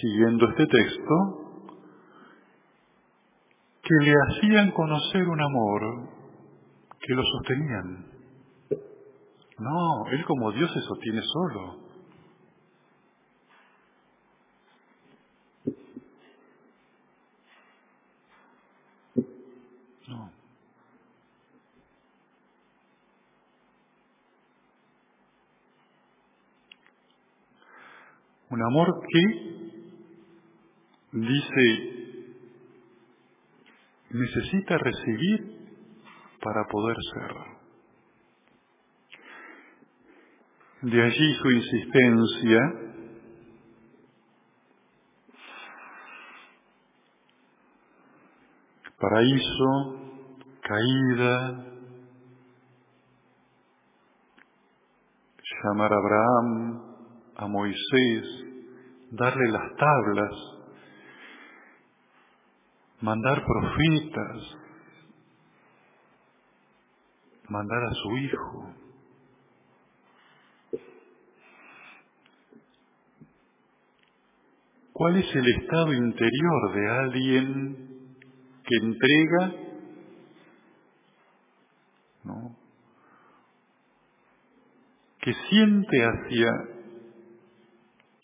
siguiendo 0.00 0.48
este 0.50 0.66
texto, 0.66 1.14
que 3.82 4.04
le 4.04 4.14
hacían 4.14 4.70
conocer 4.72 5.28
un 5.28 5.40
amor 5.40 6.13
que 7.06 7.14
lo 7.14 7.22
sostenían. 7.22 8.06
No, 9.58 10.08
él 10.10 10.24
como 10.24 10.52
Dios 10.52 10.70
se 10.72 10.80
sostiene 10.80 11.20
solo. 11.22 11.84
No. 20.08 20.32
Un 28.50 28.62
amor 28.62 29.00
que 29.08 29.54
dice, 31.12 32.24
necesita 34.10 34.78
recibir 34.78 35.63
para 36.44 36.64
poder 36.66 36.96
ser. 37.14 37.32
De 40.82 41.02
allí 41.02 41.34
su 41.42 41.50
insistencia. 41.50 42.60
Paraíso, 49.00 50.00
caída, 50.60 51.64
llamar 55.62 55.92
a 55.92 55.96
Abraham, 55.96 56.82
a 57.36 57.46
Moisés, 57.48 58.44
darle 59.10 59.50
las 59.50 59.76
tablas, 59.76 60.34
mandar 63.00 63.42
profetas, 63.44 64.63
mandar 67.48 67.84
a 67.84 67.94
su 67.94 68.16
hijo. 68.16 68.74
¿Cuál 74.92 75.16
es 75.16 75.34
el 75.34 75.48
estado 75.48 75.92
interior 75.92 76.74
de 76.74 76.90
alguien 76.90 77.76
que 78.64 78.76
entrega, 78.76 79.52
¿no? 82.24 82.56
que 85.20 85.32
siente 85.48 86.04
hacia 86.04 86.50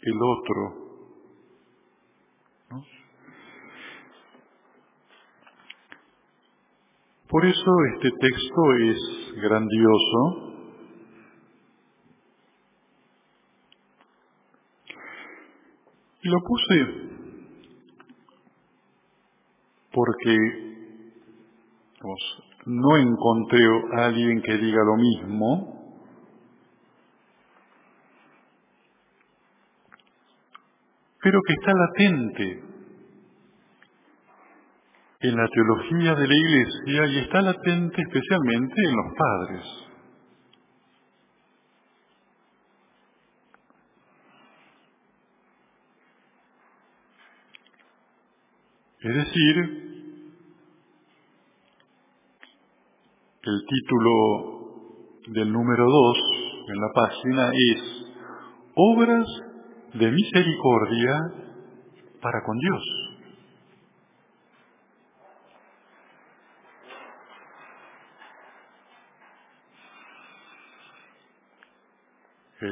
el 0.03 0.19
otro 0.23 0.80
Por 7.31 7.47
eso 7.47 7.71
este 7.95 8.11
texto 8.11 8.75
es 8.81 8.99
grandioso. 9.37 10.51
Y 16.23 16.29
lo 16.29 16.39
puse 16.41 17.11
porque 19.93 20.37
no 22.67 22.97
encontré 22.97 23.61
a 23.97 24.07
alguien 24.07 24.43
que 24.43 24.53
diga 24.59 24.83
lo 24.85 24.97
mismo, 24.97 25.97
pero 31.23 31.41
que 31.47 31.53
está 31.55 31.73
latente 31.75 32.70
en 35.23 35.37
la 35.37 35.47
teología 35.49 36.15
de 36.15 36.27
la 36.27 36.35
Iglesia 36.35 37.07
y 37.07 37.19
está 37.19 37.43
latente 37.43 38.03
especialmente 38.03 38.75
en 38.89 38.97
los 38.97 39.15
padres. 39.19 39.91
Es 49.03 49.15
decir, 49.15 49.57
el 53.43 53.65
título 53.67 55.21
del 55.29 55.53
número 55.53 55.85
2 55.85 56.19
en 56.69 56.81
la 56.81 56.89
página 56.95 57.51
es 57.53 58.07
obras 58.75 59.27
de 59.95 60.11
misericordia 60.11 61.13
para 62.23 62.43
con 62.45 62.59
Dios. 62.59 63.10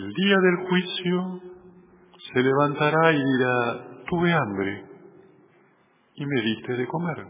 El 0.09 0.15
día 0.15 0.37
del 0.39 0.69
juicio 0.69 1.41
se 2.33 2.41
levantará 2.41 3.13
y 3.13 3.17
dirá, 3.17 4.05
tuve 4.09 4.33
hambre 4.33 4.87
y 6.15 6.25
me 6.25 6.41
diste 6.41 6.73
de 6.73 6.87
comer. 6.87 7.27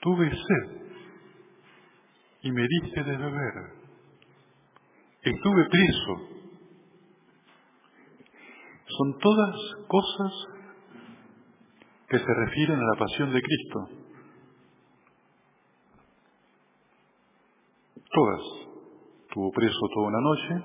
Tuve 0.00 0.28
sed 0.28 0.96
y 2.42 2.50
me 2.50 2.66
diste 2.66 3.04
de 3.04 3.16
beber. 3.16 3.54
Estuve 5.22 5.68
preso. 5.70 6.16
Son 8.88 9.18
todas 9.20 9.56
cosas 9.86 10.32
que 12.08 12.18
se 12.18 12.34
refieren 12.44 12.80
a 12.80 12.86
la 12.92 12.98
pasión 12.98 13.32
de 13.32 13.40
Cristo. 13.40 13.88
Todas. 18.10 18.55
Estuvo 19.36 19.52
preso 19.52 19.78
toda 19.92 20.06
una 20.06 20.18
noche, 20.18 20.64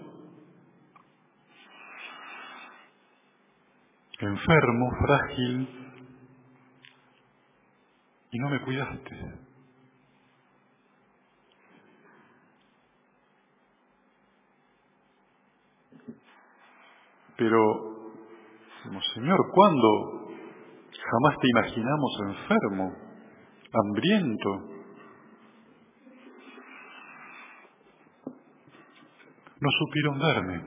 enfermo, 4.21 4.91
frágil, 5.05 5.69
y 8.31 8.39
no 8.39 8.49
me 8.49 8.61
cuidaste. 8.61 9.39
Pero, 17.35 18.21
Señor, 19.13 19.51
¿cuándo? 19.53 20.29
Jamás 21.11 21.35
te 21.41 21.49
imaginamos 21.49 22.19
enfermo, 22.21 22.95
hambriento. 23.73 24.70
No 29.61 29.69
supieron 29.69 30.19
darme. 30.19 30.65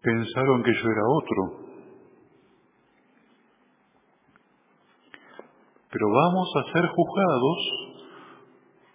Pensaron 0.00 0.62
que 0.62 0.72
yo 0.72 0.88
era 0.88 1.02
otro. 1.08 1.66
Pero 5.90 6.06
vamos 6.12 6.48
a 6.56 6.72
ser 6.72 6.86
juzgados 6.86 7.58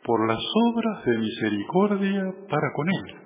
por 0.05 0.27
las 0.27 0.39
obras 0.39 1.05
de 1.05 1.17
misericordia 1.17 2.33
para 2.49 2.71
con 2.73 2.87
Él. 2.89 3.20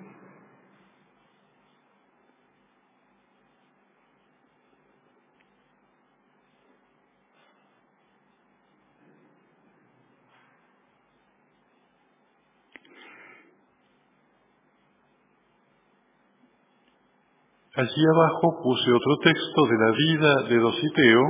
Allí 17.76 18.04
abajo 18.10 18.62
puse 18.62 18.90
otro 18.90 19.18
texto 19.22 19.66
de 19.66 19.76
la 19.76 19.92
vida 19.92 20.42
de 20.48 20.56
Dositeo, 20.56 21.22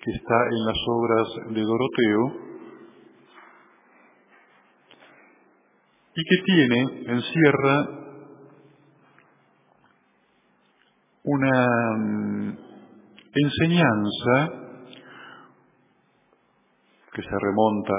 que 0.00 0.12
está 0.12 0.34
en 0.52 0.64
las 0.64 0.78
obras 0.86 1.28
de 1.54 1.60
Doroteo, 1.60 2.48
y 6.14 6.22
que 6.22 6.42
tiene, 6.44 6.80
encierra 7.16 7.98
una 11.24 11.96
mm, 11.96 12.58
enseñanza 13.34 14.52
que 17.12 17.22
se 17.22 17.38
remonta 17.40 17.94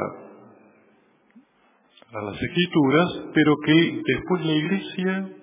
a 2.13 2.21
las 2.21 2.41
escrituras, 2.41 3.08
pero 3.34 3.55
que 3.65 4.01
después 4.08 4.45
la 4.45 4.53
Iglesia 4.53 5.38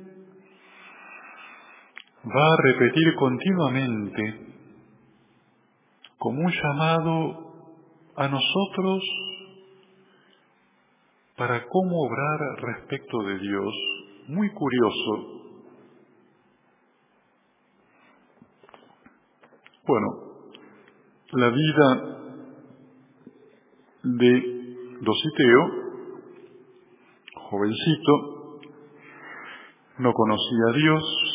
va 2.27 2.53
a 2.53 2.63
repetir 2.63 3.15
continuamente 3.15 4.47
como 6.19 6.41
un 6.41 6.53
llamado 6.53 7.47
a 8.17 8.29
nosotros 8.29 9.03
para 11.37 11.67
cómo 11.69 12.03
obrar 12.03 12.63
respecto 12.63 13.19
de 13.23 13.39
Dios. 13.39 13.75
Muy 14.29 14.51
curioso. 14.51 15.37
Bueno, 19.87 20.09
la 21.33 21.49
vida 21.51 22.17
de 24.03 24.57
Dositeo, 25.01 25.71
jovencito, 27.51 28.37
no 29.99 30.13
conocía 30.13 30.65
a 30.71 30.77
Dios, 30.77 31.26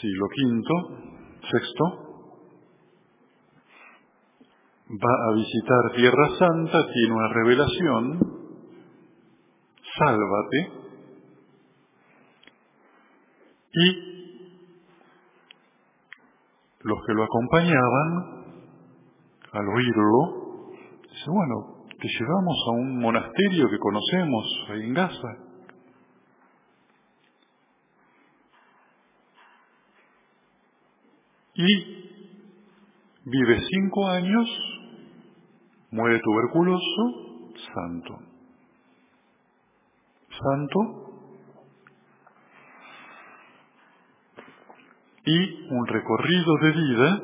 siglo 0.00 0.26
V, 0.26 1.40
sexto, 1.50 2.10
va 4.90 5.28
a 5.28 5.34
visitar 5.34 5.92
Tierra 5.94 6.28
Santa, 6.38 6.86
tiene 6.92 7.14
una 7.14 7.28
revelación, 7.28 8.18
sálvate, 9.98 10.80
y 13.72 14.10
los 16.82 16.98
que 17.06 17.12
lo 17.14 17.24
acompañaban, 17.24 18.40
al 19.52 19.68
oírlo, 19.68 20.70
dice, 21.02 21.24
bueno, 21.28 21.84
te 22.00 22.08
llevamos 22.08 22.56
a 22.66 22.70
un 22.70 22.98
monasterio 23.00 23.68
que 23.68 23.78
conocemos 23.78 24.66
en 24.70 24.94
Gaza. 24.94 25.49
Y 31.60 31.84
vive 33.26 33.60
cinco 33.68 34.08
años 34.08 34.48
muere 35.90 36.18
tuberculoso, 36.20 37.52
santo. 37.74 38.18
Santo. 40.30 40.78
Y 45.26 45.68
un 45.70 45.86
recorrido 45.86 46.56
de 46.62 46.72
vida, 46.72 47.20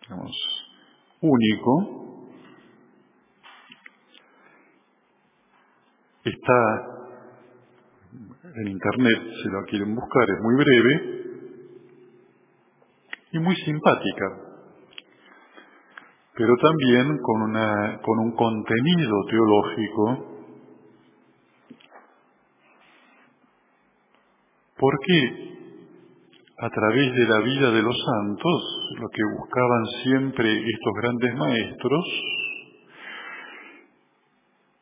digamos, 0.00 0.36
único, 1.20 2.30
está 6.24 6.95
en 8.56 8.68
internet, 8.68 9.22
si 9.42 9.48
lo 9.48 9.64
quieren 9.64 9.94
buscar, 9.94 10.24
es 10.28 10.42
muy 10.42 10.54
breve 10.56 11.22
y 13.32 13.38
muy 13.38 13.56
simpática 13.56 14.46
pero 16.36 16.54
también 16.60 17.18
con 17.22 18.18
un 18.18 18.32
contenido 18.36 19.24
teológico, 19.30 20.36
porque 24.78 25.56
a 26.58 26.68
través 26.68 27.14
de 27.14 27.26
la 27.26 27.38
vida 27.38 27.70
de 27.70 27.82
los 27.82 27.96
santos, 28.04 28.62
lo 29.00 29.08
que 29.08 29.22
buscaban 29.38 29.86
siempre 30.02 30.58
estos 30.58 30.92
grandes 31.00 31.34
maestros, 31.36 32.04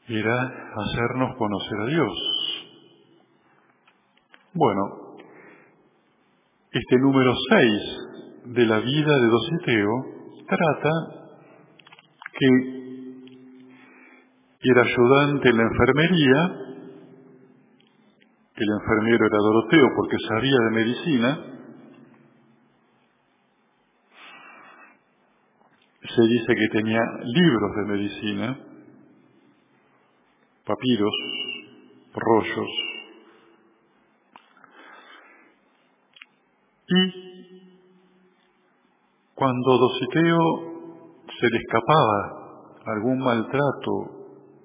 era 0.08 0.72
hacernos 0.74 1.36
conocer 1.36 1.80
a 1.80 1.86
Dios. 1.86 2.43
Bueno, 4.56 5.16
este 6.70 6.96
número 7.00 7.34
6 7.50 8.54
de 8.54 8.66
la 8.66 8.78
vida 8.78 9.12
de 9.16 9.26
Dositeo 9.26 9.90
trata 10.46 10.90
que 12.38 12.46
era 14.60 14.82
ayudante 14.82 15.48
en 15.48 15.56
la 15.56 15.62
enfermería, 15.64 16.38
el 18.54 18.68
enfermero 18.80 19.26
era 19.26 19.38
Doroteo 19.38 19.88
porque 19.96 20.16
sabía 20.28 20.56
de 20.66 20.70
medicina, 20.70 21.38
se 26.14 26.22
dice 26.22 26.54
que 26.54 26.78
tenía 26.78 27.00
libros 27.24 27.76
de 27.76 27.84
medicina, 27.92 28.58
papiros, 30.64 31.14
rollos, 32.14 32.83
y 36.86 37.24
Cuando 39.34 39.78
Dositeo 39.78 40.38
se 41.40 41.48
le 41.50 41.58
escapaba 41.58 42.70
algún 42.86 43.18
maltrato 43.18 43.92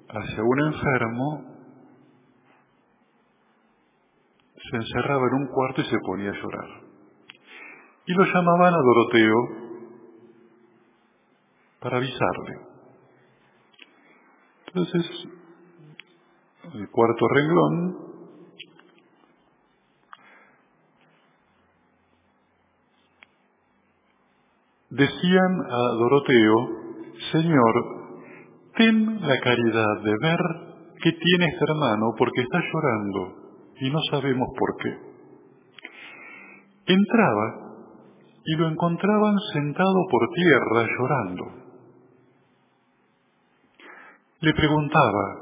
hacia 0.09 0.43
un 0.43 0.59
enfermo, 0.73 1.43
se 4.69 4.77
encerraba 4.77 5.27
en 5.27 5.33
un 5.41 5.47
cuarto 5.47 5.81
y 5.81 5.85
se 5.85 5.97
ponía 6.05 6.29
a 6.29 6.33
llorar. 6.33 6.69
Y 8.05 8.13
lo 8.13 8.25
llamaban 8.25 8.73
a 8.73 8.77
Doroteo 8.77 9.35
para 11.79 11.97
avisarle. 11.97 12.59
Entonces, 14.67 15.27
el 16.73 16.89
cuarto 16.91 17.27
renglón 17.27 18.08
decían 24.89 25.61
a 25.69 25.77
Doroteo, 25.97 26.55
Señor, 27.31 27.73
ten 28.75 29.21
la 29.21 29.39
caridad 29.39 30.01
de 30.03 30.13
ver 30.21 30.39
que 31.01 31.11
tiene 31.11 31.45
este 31.45 31.65
hermano 31.69 32.13
porque 32.17 32.41
está 32.41 32.59
llorando 32.73 33.35
y 33.79 33.89
no 33.89 33.99
sabemos 34.11 34.47
por 34.57 34.75
qué. 34.81 34.97
Entraba 36.93 37.69
y 38.45 38.55
lo 38.55 38.67
encontraban 38.67 39.35
sentado 39.53 40.05
por 40.09 40.27
tierra 40.33 40.87
llorando. 40.97 41.43
Le 44.41 44.53
preguntaba, 44.53 45.35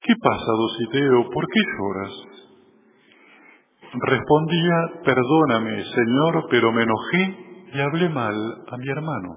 ¿qué 0.00 0.14
pasa, 0.20 0.52
Dositeo? 0.56 1.30
¿Por 1.30 1.44
qué 1.46 1.60
lloras? 1.78 2.12
Respondía, 3.92 5.02
perdóname, 5.04 5.84
Señor, 5.84 6.46
pero 6.50 6.72
me 6.72 6.82
enojé 6.82 7.53
y 7.74 7.80
hablé 7.80 8.08
mal 8.08 8.34
a 8.68 8.76
mi 8.76 8.88
hermano. 8.88 9.36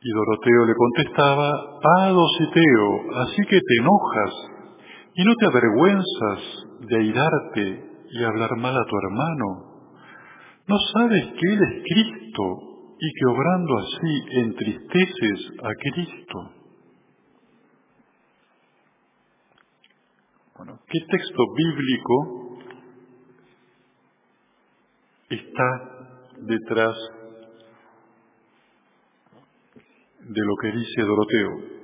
Y 0.00 0.10
Doroteo 0.10 0.64
le 0.64 0.74
contestaba, 0.74 1.50
ah, 1.98 2.08
Dositeo, 2.08 3.20
así 3.24 3.42
que 3.42 3.60
te 3.60 3.76
enojas 3.80 4.34
y 5.14 5.24
no 5.24 5.34
te 5.34 5.46
avergüenzas 5.46 6.40
de 6.80 6.96
airarte 6.96 7.84
y 8.10 8.24
hablar 8.24 8.56
mal 8.56 8.74
a 8.74 8.86
tu 8.86 8.96
hermano. 8.96 9.46
¿No 10.66 10.76
sabes 10.94 11.26
que 11.26 11.52
Él 11.52 11.60
es 11.62 11.82
Cristo 11.82 12.44
y 12.98 13.12
que 13.12 13.26
obrando 13.26 13.78
así 13.78 14.22
entristeces 14.40 15.50
a 15.62 15.74
Cristo? 15.74 16.50
Bueno, 20.56 20.78
¿qué 20.88 21.00
texto 21.10 21.44
bíblico 21.54 22.47
está 25.30 26.16
detrás 26.38 26.96
de 30.20 30.40
lo 30.44 30.56
que 30.56 30.72
dice 30.72 31.02
Doroteo? 31.02 31.78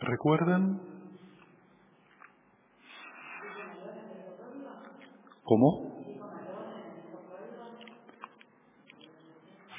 ¿Recuerdan? 0.00 0.93
¿Cómo? 5.44 5.94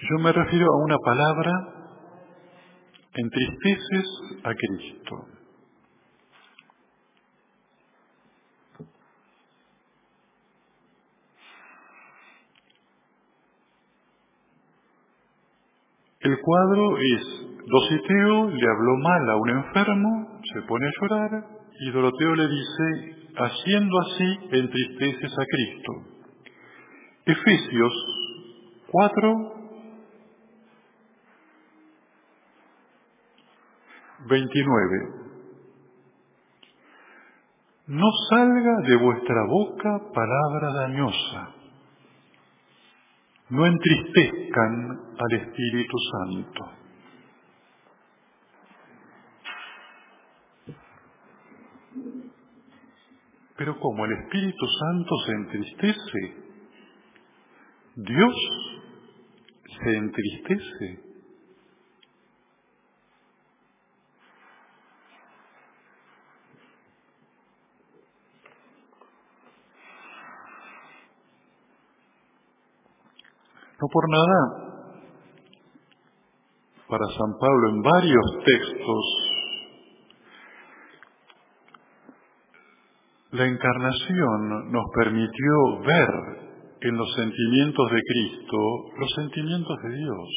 Yo 0.07 0.23
me 0.23 0.31
refiero 0.31 0.65
a 0.65 0.83
una 0.83 0.97
palabra, 0.99 1.51
entristeces 3.15 4.05
a 4.43 4.53
Cristo. 4.53 5.15
El 16.19 16.39
cuadro 16.41 16.97
es, 16.97 17.45
Dositeo 17.65 18.49
le 18.49 18.67
habló 18.67 18.97
mal 18.97 19.29
a 19.29 19.35
un 19.37 19.49
enfermo, 19.49 20.39
se 20.53 20.61
pone 20.67 20.87
a 20.87 20.91
llorar, 21.01 21.45
y 21.79 21.91
Doroteo 21.91 22.35
le 22.35 22.47
dice, 22.47 23.14
haciendo 23.37 23.99
así 23.99 24.39
entristeces 24.51 25.31
a 25.37 25.45
Cristo. 25.45 25.91
Efesios 27.25 27.93
4, 28.91 29.55
29. 34.27 35.25
No 37.87 38.07
salga 38.29 38.81
de 38.87 38.95
vuestra 38.97 39.45
boca 39.47 40.01
palabra 40.13 40.73
dañosa. 40.73 41.55
No 43.49 43.65
entristezcan 43.65 44.99
al 45.19 45.39
Espíritu 45.39 45.97
Santo. 46.11 46.84
Pero 53.57 53.79
como 53.79 54.05
el 54.05 54.11
Espíritu 54.11 54.65
Santo 54.79 55.15
se 55.25 55.31
entristece, 55.31 56.45
Dios 57.95 58.35
se 59.81 59.97
entristece. 59.97 61.05
No 73.81 73.87
por 73.91 74.09
nada, 74.09 74.65
para 76.87 77.05
San 77.07 77.39
Pablo 77.39 77.69
en 77.69 77.81
varios 77.81 78.25
textos, 78.45 79.24
la 83.35 83.45
encarnación 83.45 84.71
nos 84.71 84.85
permitió 84.95 85.79
ver 85.85 86.09
en 86.81 86.97
los 86.97 87.13
sentimientos 87.15 87.91
de 87.91 88.01
Cristo 88.01 88.57
los 88.97 89.11
sentimientos 89.15 89.77
de 89.83 89.97
Dios. 89.97 90.29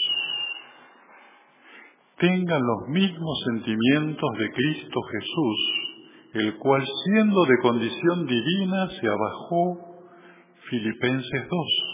Tengan 2.18 2.60
los 2.60 2.88
mismos 2.88 3.44
sentimientos 3.52 4.30
de 4.38 4.50
Cristo 4.50 5.00
Jesús, 5.12 5.58
el 6.34 6.56
cual 6.58 6.84
siendo 7.04 7.44
de 7.44 7.58
condición 7.62 8.26
divina 8.26 8.88
se 9.00 9.06
abajó, 9.06 9.78
Filipenses 10.68 11.48
2. 11.48 11.87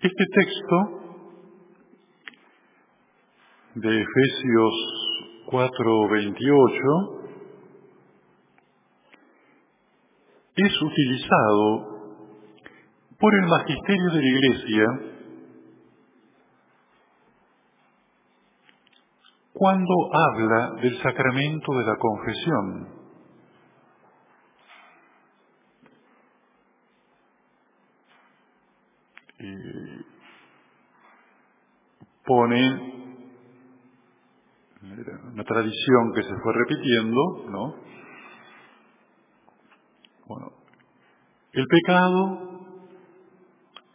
Este 0.00 0.24
texto 0.32 0.76
de 3.74 4.00
Efesios 4.00 4.74
4:28 5.50 7.18
es 10.54 10.82
utilizado 10.82 11.98
por 13.18 13.34
el 13.34 13.46
magisterio 13.48 14.10
de 14.12 14.20
la 14.20 14.28
Iglesia 14.28 14.84
cuando 19.52 19.94
habla 20.12 20.80
del 20.80 20.96
sacramento 21.02 21.72
de 21.72 21.86
la 21.86 21.96
confesión. 21.96 22.97
Pone 32.24 32.98
una 35.32 35.44
tradición 35.44 36.12
que 36.14 36.22
se 36.22 36.34
fue 36.42 36.52
repitiendo, 36.54 37.20
¿no? 37.50 37.74
Bueno, 40.26 40.52
el 41.52 41.66
pecado, 41.66 42.58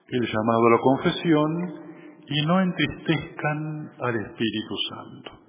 el 0.07 0.21
llamado 0.21 0.67
a 0.67 0.71
la 0.71 0.79
confesión 0.81 1.83
y 2.27 2.45
no 2.45 2.61
entristezcan 2.61 3.91
al 3.99 4.15
Espíritu 4.15 4.75
Santo. 4.89 5.43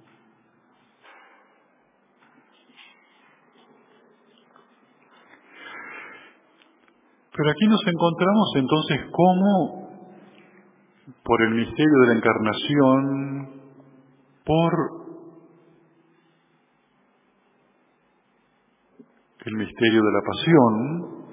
Pero 7.35 7.51
aquí 7.51 7.65
nos 7.67 7.81
encontramos 7.85 8.53
entonces 8.55 9.11
cómo, 9.11 9.84
por 11.23 11.41
el 11.43 11.55
misterio 11.55 11.99
de 12.01 12.07
la 12.07 12.13
encarnación, 12.13 13.61
por 14.43 14.73
el 19.45 19.53
misterio 19.53 20.01
de 20.01 20.11
la 20.11 20.21
pasión, 20.25 21.25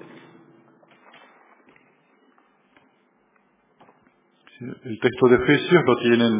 el 4.85 4.99
texto 4.99 5.27
de 5.27 5.35
Efesios 5.35 5.83
lo 5.85 5.97
tienen 5.97 6.33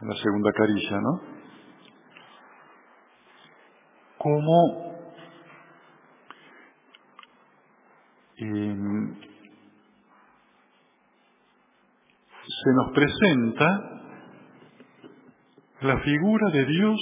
en 0.00 0.08
la 0.08 0.14
segunda 0.14 0.52
carilla, 0.52 1.00
¿no? 1.00 1.20
Cómo 4.18 4.98
eh, 8.36 9.27
se 12.64 12.70
nos 12.74 12.92
presenta 12.92 14.00
la 15.80 15.98
figura 16.00 16.50
de 16.50 16.64
Dios 16.64 17.00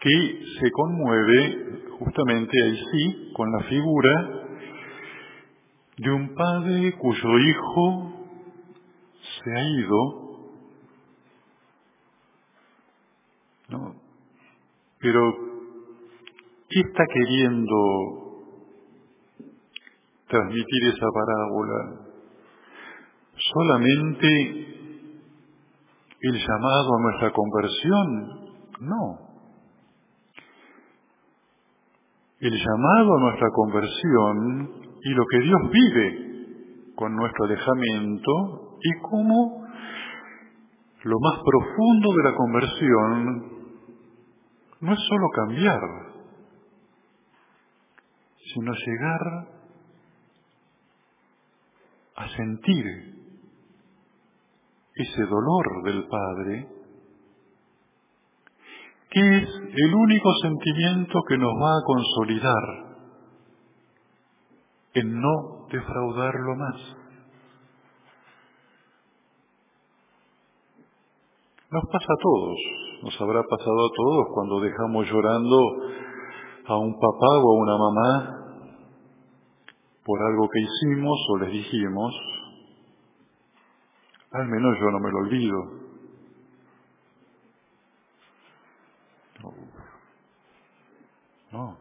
que 0.00 0.44
se 0.58 0.70
conmueve 0.70 1.82
justamente 1.98 2.62
ahí 2.64 2.76
sí 2.92 3.32
con 3.34 3.52
la 3.52 3.64
figura 3.64 4.42
de 5.98 6.10
un 6.10 6.34
padre 6.34 6.92
cuyo 6.98 7.38
hijo 7.38 8.12
se 9.44 9.50
ha 9.54 9.62
ido, 9.62 10.22
¿no? 13.68 13.94
Pero, 14.98 15.32
¿qué 16.68 16.80
está 16.80 17.04
queriendo 17.12 17.74
transmitir 20.28 20.88
esa 20.94 21.06
parábola? 21.12 22.01
¿Solamente 23.50 24.26
el 26.20 26.32
llamado 26.32 26.88
a 26.94 27.02
nuestra 27.02 27.32
conversión? 27.32 28.06
No. 28.80 29.18
El 32.38 32.52
llamado 32.52 33.16
a 33.16 33.20
nuestra 33.20 33.48
conversión 33.52 34.70
y 35.02 35.10
lo 35.10 35.24
que 35.26 35.38
Dios 35.40 35.60
vive 35.72 36.94
con 36.94 37.16
nuestro 37.16 37.44
alejamiento 37.46 38.78
y 38.80 39.00
cómo 39.00 39.66
lo 41.04 41.18
más 41.18 41.40
profundo 41.44 42.14
de 42.16 42.22
la 42.22 42.34
conversión 42.36 43.52
no 44.80 44.92
es 44.92 45.00
solo 45.08 45.28
cambiar, 45.34 45.80
sino 48.54 48.72
llegar 48.72 49.48
a 52.16 52.28
sentir 52.36 53.11
ese 54.94 55.22
dolor 55.22 55.82
del 55.84 56.06
Padre, 56.08 56.68
que 59.10 59.36
es 59.38 59.48
el 59.74 59.94
único 59.94 60.30
sentimiento 60.42 61.20
que 61.28 61.36
nos 61.38 61.52
va 61.52 61.70
a 61.70 61.84
consolidar 61.84 62.92
en 64.94 65.20
no 65.20 65.66
defraudarlo 65.70 66.56
más. 66.56 67.02
Nos 71.70 71.84
pasa 71.90 72.04
a 72.04 72.22
todos, 72.22 72.58
nos 73.02 73.20
habrá 73.20 73.42
pasado 73.42 73.86
a 73.86 73.90
todos 73.96 74.26
cuando 74.34 74.60
dejamos 74.60 75.06
llorando 75.06 75.58
a 76.66 76.76
un 76.76 76.92
papá 76.94 77.38
o 77.42 77.50
a 77.50 77.60
una 77.60 77.78
mamá 77.78 78.42
por 80.04 80.20
algo 80.20 80.48
que 80.52 80.60
hicimos 80.60 81.18
o 81.30 81.38
les 81.38 81.52
dijimos, 81.52 82.12
al 84.32 84.48
menos 84.48 84.78
yo 84.80 84.90
no 84.90 85.00
me 85.00 85.10
lo 85.10 85.18
olvido. 85.18 85.82
No. 91.52 91.78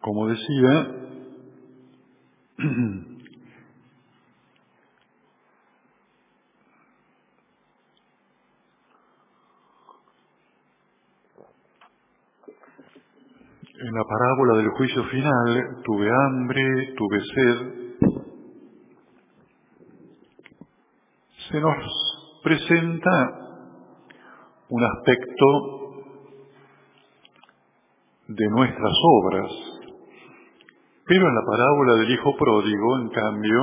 Como 0.00 0.28
decía, 0.28 0.94
en 13.82 13.94
la 13.94 14.04
parábola 14.04 14.58
del 14.58 14.68
juicio 14.70 15.02
final, 15.04 15.82
tuve 15.84 16.08
hambre, 16.08 16.94
tuve 16.96 17.20
sed, 17.34 17.82
se 21.50 21.60
nos 21.60 22.40
presenta 22.44 23.10
un 24.68 24.84
aspecto 24.84 25.46
de 28.28 28.48
nuestras 28.50 28.92
obras, 29.02 29.50
pero 31.04 31.28
en 31.28 31.34
la 31.34 31.42
parábola 31.44 31.94
del 31.94 32.10
Hijo 32.12 32.36
Pródigo, 32.36 32.98
en 33.00 33.08
cambio, 33.08 33.60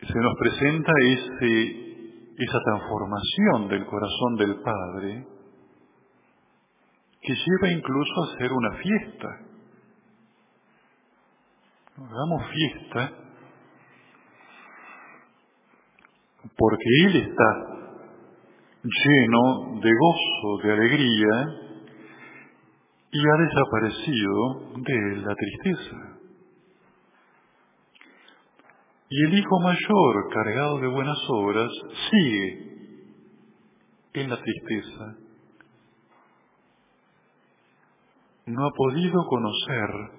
se 0.00 0.18
nos 0.18 0.34
presenta 0.36 0.92
ese, 1.00 2.34
esa 2.38 2.58
transformación 2.64 3.68
del 3.68 3.86
corazón 3.86 4.36
del 4.36 4.56
Padre 4.62 5.31
que 7.22 7.34
lleva 7.34 7.72
incluso 7.72 8.12
a 8.20 8.34
hacer 8.34 8.52
una 8.52 8.76
fiesta. 8.78 9.28
Hagamos 11.96 12.50
fiesta 12.50 13.22
porque 16.56 16.84
Él 17.06 17.16
está 17.16 17.72
lleno 18.82 19.80
de 19.80 19.90
gozo, 19.92 20.62
de 20.64 20.72
alegría, 20.72 21.62
y 23.12 23.20
ha 23.20 23.36
desaparecido 23.44 24.72
de 24.76 25.16
la 25.18 25.34
tristeza. 25.34 25.96
Y 29.08 29.24
el 29.26 29.38
hijo 29.38 29.60
mayor, 29.60 30.32
cargado 30.32 30.78
de 30.78 30.88
buenas 30.88 31.18
obras, 31.28 31.70
sigue 32.10 32.72
en 34.14 34.30
la 34.30 34.40
tristeza. 34.40 35.21
No 38.46 38.66
ha 38.66 38.70
podido 38.72 39.24
conocer 39.28 40.10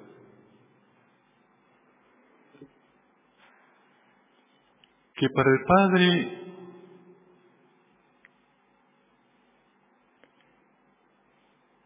que 5.15 5.28
para 5.30 5.49
el 5.49 5.65
Padre 5.65 6.43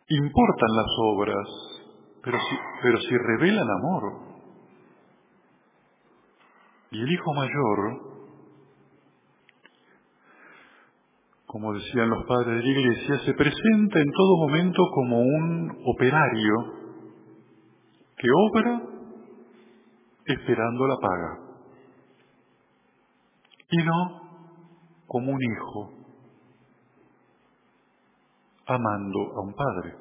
Importan 0.09 0.69
las 0.73 0.85
obras, 0.99 1.47
pero 2.23 2.37
si, 2.39 2.55
pero 2.81 2.97
si 2.97 3.17
revelan 3.17 3.67
amor. 3.69 4.13
Y 6.91 7.01
el 7.01 7.11
hijo 7.11 7.33
mayor, 7.33 8.06
como 11.47 11.73
decían 11.73 12.09
los 12.09 12.25
padres 12.25 12.57
de 12.57 12.61
la 12.61 12.79
iglesia, 12.79 13.19
se 13.25 13.33
presenta 13.33 13.99
en 13.99 14.11
todo 14.11 14.37
momento 14.47 14.83
como 14.93 15.21
un 15.21 15.83
operario 15.85 16.53
que 18.17 18.27
obra 18.29 18.81
esperando 20.25 20.87
la 20.87 20.97
paga 20.97 21.39
y 23.69 23.77
no 23.77 24.21
como 25.07 25.31
un 25.31 25.39
hijo 25.41 25.93
amando 28.65 29.19
a 29.35 29.41
un 29.41 29.53
padre. 29.53 29.95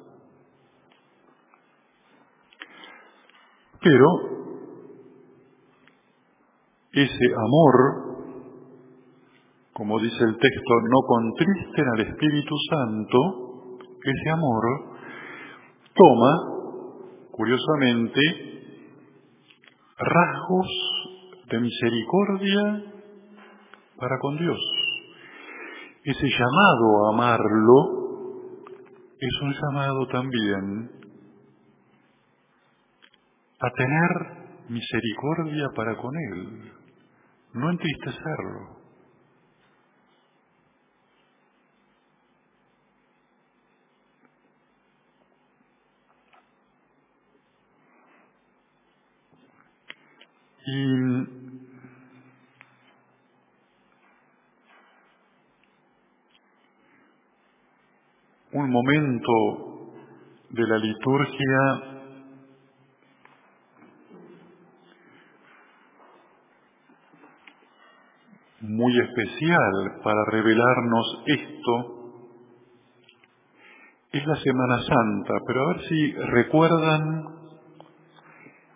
Pero 3.81 4.05
ese 6.91 7.25
amor, 7.35 8.06
como 9.77 9.99
dice 9.99 10.23
el 10.23 10.35
texto, 10.39 10.73
no 10.89 10.99
contristen 11.05 11.85
al 11.93 11.99
Espíritu 11.99 12.55
Santo, 12.67 13.77
ese 14.03 14.29
amor 14.31 14.63
toma, 15.93 16.33
curiosamente, 17.31 18.19
rasgos 19.99 20.67
de 21.51 21.59
misericordia 21.59 22.83
para 23.99 24.17
con 24.17 24.37
Dios. 24.39 24.59
Ese 26.05 26.27
llamado 26.27 27.05
a 27.05 27.13
amarlo 27.13 28.07
es 29.19 29.41
un 29.43 29.53
llamado 29.53 30.07
también 30.07 30.91
a 33.59 33.69
tener 33.69 34.69
misericordia 34.69 35.67
para 35.75 35.95
con 35.97 36.11
Él. 36.33 36.71
no 37.53 37.69
entristecerlo. 37.69 38.86
Un 50.69 51.49
momento 58.51 59.93
de 60.49 60.67
la 60.67 60.77
liturgia. 60.77 61.59
Muy 68.59 68.99
especial 68.99 70.01
para 70.03 70.25
revelarnos 70.31 71.23
esto. 71.27 71.93
Es 74.11 74.27
la 74.27 74.35
Semana 74.35 74.79
Santa, 74.79 75.33
pero 75.47 75.61
a 75.63 75.67
ver 75.75 75.87
si 75.87 76.11
recuerdan 76.11 77.36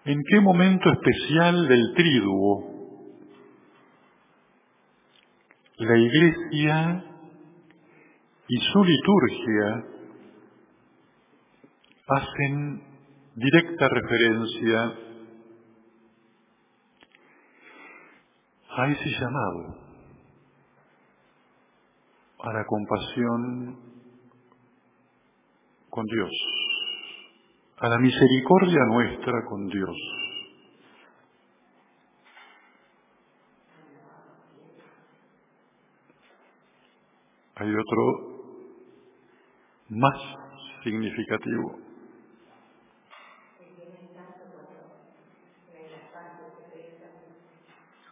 en 0.05 0.19
qué 0.27 0.41
momento 0.41 0.91
especial 0.91 1.67
del 1.67 1.93
triduo 1.95 2.71
la 5.77 5.97
Iglesia 5.97 7.05
y 8.47 8.57
su 8.71 8.83
liturgia 8.83 9.83
hacen 12.07 12.83
directa 13.35 13.87
referencia 13.89 14.93
a 18.77 18.87
ese 18.87 19.09
llamado, 19.09 19.77
a 22.39 22.53
la 22.53 22.65
compasión 22.65 23.79
con 25.89 26.05
Dios, 26.05 26.31
a 27.81 27.87
la 27.87 27.97
misericordia 27.97 28.79
nuestra 28.85 29.43
con 29.49 29.67
Dios. 29.67 29.97
Hay 37.55 37.73
otro 37.73 38.61
más 39.89 40.13
significativo. 40.83 41.79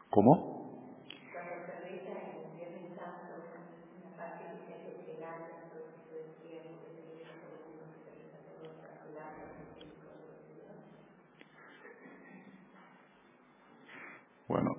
¿Cómo? 0.09 0.59
Bueno, 14.49 14.75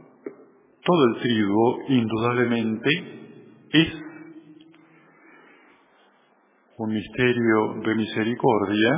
todo 0.91 1.07
el 1.07 1.22
trigo 1.22 1.78
indudablemente 1.88 2.91
es 3.70 3.88
un 6.78 6.93
misterio 6.93 7.74
de 7.84 7.95
misericordia. 7.95 8.91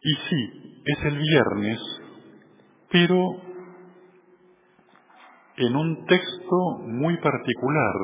Y 0.00 0.14
sí, 0.14 0.82
es 0.86 1.04
el 1.04 1.18
viernes, 1.18 1.78
pero 2.90 3.36
en 5.56 5.76
un 5.76 6.06
texto 6.06 6.78
muy 6.86 7.18
particular, 7.18 7.94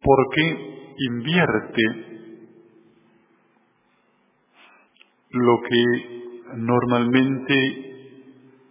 porque 0.00 0.94
invierte 1.08 1.82
lo 5.30 5.60
que 5.68 6.19
normalmente 6.56 7.54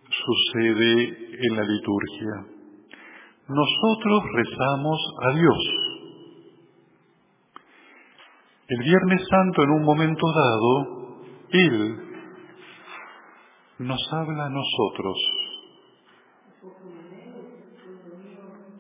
sucede 0.09 1.03
en 1.41 1.55
la 1.55 1.63
liturgia. 1.63 2.59
Nosotros 3.47 4.23
rezamos 4.33 4.99
a 5.23 5.37
Dios. 5.37 5.89
El 8.67 8.79
Viernes 8.83 9.27
Santo, 9.27 9.63
en 9.63 9.69
un 9.71 9.83
momento 9.83 10.27
dado, 10.31 11.21
Él 11.49 12.09
nos 13.79 14.13
habla 14.13 14.45
a 14.45 14.49
nosotros. 14.49 15.17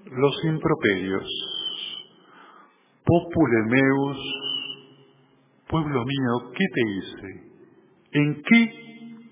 Los 0.05 0.45
improperios. 0.45 1.27
Popule 3.03 3.63
meus, 3.67 4.17
pueblo 5.67 6.05
mío, 6.05 6.51
¿qué 6.53 6.65
te 6.75 6.81
hice? 6.91 7.49
¿En 8.11 8.43
qué 8.43 8.88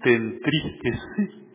te 0.08 0.14
entristecí? 0.14 1.46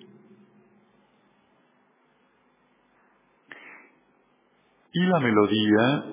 Y 4.95 5.07
la 5.07 5.21
melodía, 5.21 6.05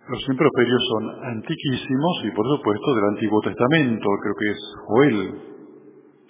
Los 0.10 0.22
improperios 0.30 0.82
son 0.90 1.26
antiquísimos 1.26 2.22
y 2.24 2.32
por 2.32 2.46
supuesto 2.56 2.96
del 2.96 3.06
Antiguo 3.10 3.42
Testamento, 3.42 4.08
creo 4.24 4.36
que 4.40 4.50
es 4.52 4.58
Joel, 4.88 5.42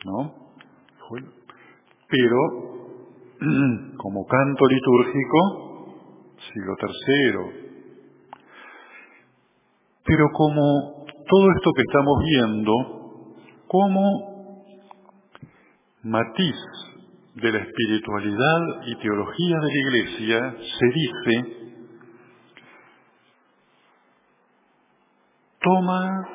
¿no? 0.03 0.33
Joel. 1.07 1.25
Pero 2.09 2.37
como 3.97 4.25
canto 4.25 4.65
litúrgico, 4.65 6.37
siglo 6.51 6.75
tercero. 6.79 7.67
Pero 10.05 10.25
como 10.33 11.05
todo 11.29 11.51
esto 11.55 11.71
que 11.75 11.81
estamos 11.83 12.17
viendo, 12.25 12.73
como 13.67 14.63
matiz 16.01 16.55
de 17.35 17.51
la 17.51 17.59
espiritualidad 17.59 18.61
y 18.87 18.95
teología 18.95 19.59
de 19.59 19.67
la 19.67 19.77
Iglesia, 19.77 20.55
se 20.79 20.85
dice 20.87 21.66
toma 25.67 26.25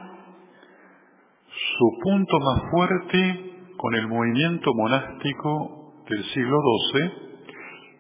su 1.46 1.98
punto 2.02 2.38
más 2.40 2.62
fuerte 2.70 3.52
con 3.78 3.94
el 3.94 4.06
movimiento 4.08 4.74
monástico 4.74 5.94
del 6.08 6.22
siglo 6.34 6.58
XII, 6.92 7.12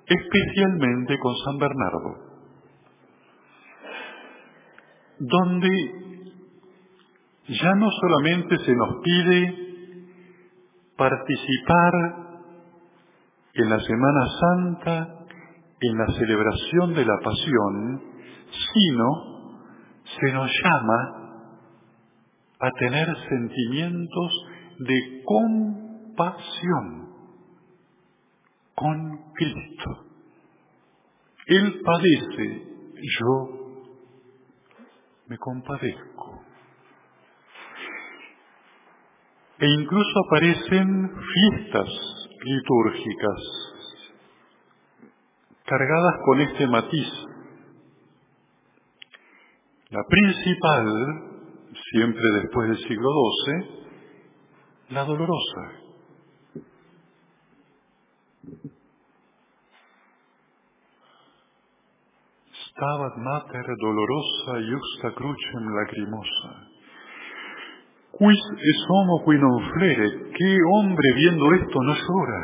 especialmente 0.06 1.18
con 1.18 1.34
San 1.44 1.58
Bernardo, 1.58 2.16
donde 5.20 5.70
ya 7.48 7.74
no 7.76 7.88
solamente 7.90 8.58
se 8.58 8.74
nos 8.74 8.96
pide 9.02 9.58
participar 10.96 11.92
en 13.54 13.70
la 13.70 13.80
Semana 13.80 14.26
Santa, 14.40 15.18
en 15.80 15.98
la 15.98 16.06
celebración 16.18 16.94
de 16.94 17.04
la 17.06 17.18
Pasión, 17.24 18.02
sino 18.74 19.32
se 20.20 20.32
nos 20.32 20.50
llama 20.62 21.21
a 22.62 22.70
tener 22.78 23.08
sentimientos 23.28 24.46
de 24.78 25.22
compasión 25.24 27.08
con 28.74 29.32
Cristo. 29.34 30.06
Él 31.46 31.80
padece, 31.84 32.62
yo 33.18 33.62
me 35.26 35.36
compadezco. 35.38 36.42
E 39.58 39.66
incluso 39.66 40.12
aparecen 40.26 41.10
fiestas 41.34 41.88
litúrgicas 42.44 43.72
cargadas 45.64 46.14
con 46.26 46.40
este 46.40 46.66
matiz. 46.68 47.08
La 49.90 50.02
principal, 50.08 51.31
siempre 51.92 52.22
después 52.40 52.68
del 52.68 52.78
siglo 52.88 53.10
XII, 53.12 53.84
la 54.90 55.04
dolorosa. 55.04 55.64
Stabat 62.72 63.16
mater 63.18 63.66
dolorosa 63.78 64.52
justa 64.70 65.14
crucem 65.14 65.64
lacrimosa. 65.76 66.72
Quis 68.12 68.42
es 68.56 68.80
homo 68.88 69.22
qui 69.24 69.36
non 69.38 69.70
flere. 69.72 70.08
¿Qué 70.36 70.56
hombre 70.74 71.08
viendo 71.16 71.52
esto 71.54 71.78
no 71.82 71.94
llora? 71.94 72.42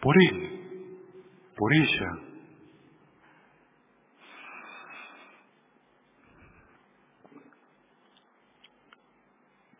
Por 0.00 0.14
él, 0.22 0.38
por 1.56 1.74
ella. 1.74 2.25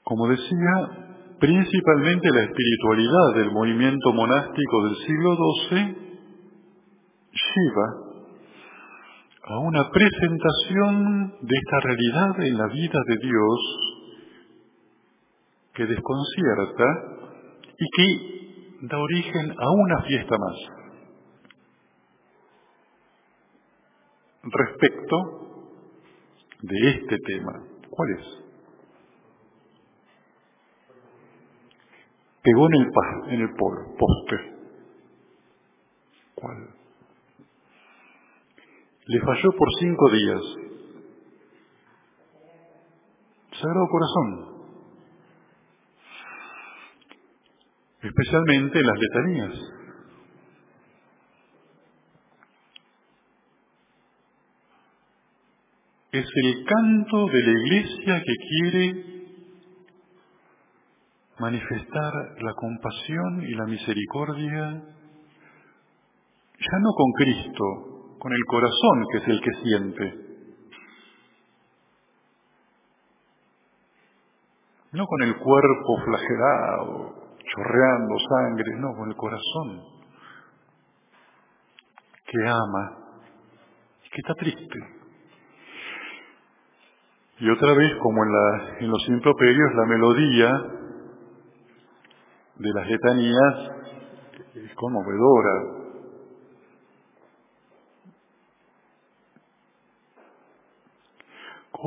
Como 0.06 0.28
decía, 0.28 1.34
principalmente 1.40 2.30
la 2.30 2.44
espiritualidad 2.44 3.34
del 3.34 3.50
movimiento 3.50 4.12
monástico 4.12 4.84
del 4.84 4.96
siglo 5.04 5.36
XII 5.68 5.96
lleva 7.32 7.88
a 9.48 9.58
una 9.58 9.90
presentación 9.90 11.34
de 11.40 11.56
esta 11.56 11.80
realidad 11.82 12.40
en 12.46 12.56
la 12.56 12.68
vida 12.68 13.00
de 13.04 13.16
Dios 13.16 13.60
que 15.74 15.86
desconcierta 15.86 16.84
y 17.76 17.86
que 17.96 18.86
da 18.86 18.98
origen 18.98 19.50
a 19.50 19.70
una 19.72 20.02
fiesta 20.02 20.36
más. 20.38 20.56
Respecto 24.44 25.16
de 26.62 26.90
este 26.90 27.18
tema, 27.26 27.52
¿cuál 27.90 28.10
es? 28.20 28.45
Pegó 32.46 32.68
en 32.68 32.74
el, 32.74 33.34
en 33.34 33.40
el 33.40 33.56
poste. 33.56 34.36
¿Cuál? 36.36 36.68
Le 39.06 39.20
falló 39.20 39.50
por 39.50 39.68
cinco 39.80 40.10
días. 40.12 40.40
Sagrado 43.50 43.86
Corazón. 43.90 44.56
Especialmente 48.02 48.80
las 48.80 48.96
letanías. 48.96 49.54
Es 56.12 56.26
el 56.44 56.64
canto 56.64 57.26
de 57.26 57.42
la 57.42 57.50
iglesia 57.50 58.22
que 58.24 58.34
quiere 58.48 59.15
manifestar 61.38 62.12
la 62.40 62.54
compasión 62.54 63.42
y 63.42 63.54
la 63.54 63.66
misericordia, 63.66 64.82
ya 66.58 66.78
no 66.80 66.90
con 66.96 67.12
Cristo, 67.12 68.16
con 68.18 68.32
el 68.32 68.44
corazón, 68.46 69.04
que 69.12 69.18
es 69.18 69.28
el 69.28 69.40
que 69.40 69.50
siente. 69.62 70.26
No 74.92 75.04
con 75.06 75.22
el 75.22 75.36
cuerpo 75.36 75.98
flagelado, 76.04 77.14
chorreando 77.44 78.14
sangre, 78.30 78.72
no, 78.78 78.94
con 78.96 79.08
el 79.10 79.16
corazón, 79.16 79.82
que 82.24 82.48
ama 82.48 82.98
y 84.04 84.08
que 84.08 84.20
está 84.22 84.34
triste. 84.34 84.78
Y 87.38 87.50
otra 87.50 87.74
vez, 87.74 87.92
como 88.02 88.24
en, 88.24 88.32
la, 88.32 88.78
en 88.80 88.90
los 88.90 89.08
improperios, 89.08 89.74
la 89.74 89.84
melodía 89.84 90.50
de 92.58 92.72
las 92.74 92.88
letanías 92.88 93.70
es 94.54 94.74
conmovedora, 94.74 95.86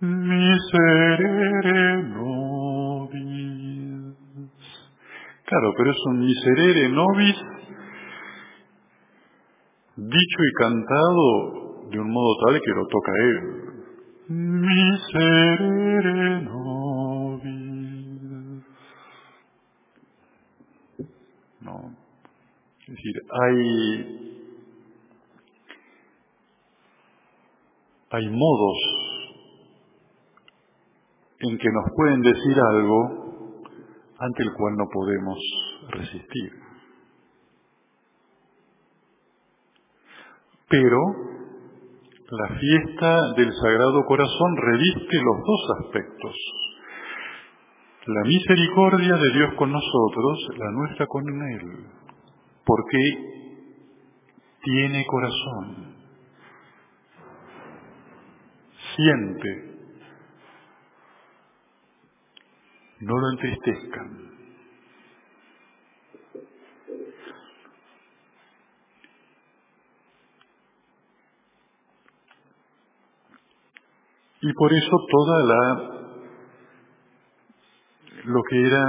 miserere 0.00 1.82
nobis. 2.10 3.32
Claro, 5.46 5.68
pero 5.76 5.90
es 5.90 6.00
un 6.06 6.18
miserere 6.18 6.88
nobis 6.88 7.53
dicho 9.96 10.42
y 10.42 10.52
cantado 10.58 11.88
de 11.90 12.00
un 12.00 12.10
modo 12.10 12.36
tal 12.46 12.60
que 12.60 12.70
lo 12.70 12.86
toca 12.86 13.12
él. 13.18 13.40
Miserere 14.28 16.42
nobis. 16.42 17.74
Es 22.86 22.88
decir, 22.88 23.14
hay, 23.42 23.58
hay 28.10 28.28
modos 28.28 28.78
en 31.40 31.56
que 31.56 31.68
nos 31.72 31.84
pueden 31.96 32.20
decir 32.20 32.60
algo 32.72 33.54
ante 34.18 34.42
el 34.42 34.52
cual 34.52 34.76
no 34.76 34.84
podemos 34.92 35.38
resistir. 35.88 36.52
Pero 40.74 40.98
la 42.30 42.58
fiesta 42.58 43.32
del 43.36 43.52
Sagrado 43.52 44.04
Corazón 44.08 44.56
reviste 44.56 45.18
los 45.22 45.36
dos 45.46 45.84
aspectos. 45.84 46.34
La 48.06 48.22
misericordia 48.24 49.14
de 49.14 49.32
Dios 49.34 49.54
con 49.56 49.70
nosotros, 49.70 50.48
la 50.58 50.70
nuestra 50.72 51.06
con 51.06 51.22
Él 51.28 51.86
porque 52.64 52.98
tiene 54.64 55.06
corazón, 55.06 55.94
siente, 58.96 59.74
no 62.98 63.14
lo 63.16 63.30
entristezcan. 63.30 64.43
Y 74.46 74.52
por 74.52 74.70
eso 74.70 74.96
toda 75.10 75.42
la 75.42 75.94
lo 78.26 78.42
que 78.42 78.60
era 78.60 78.84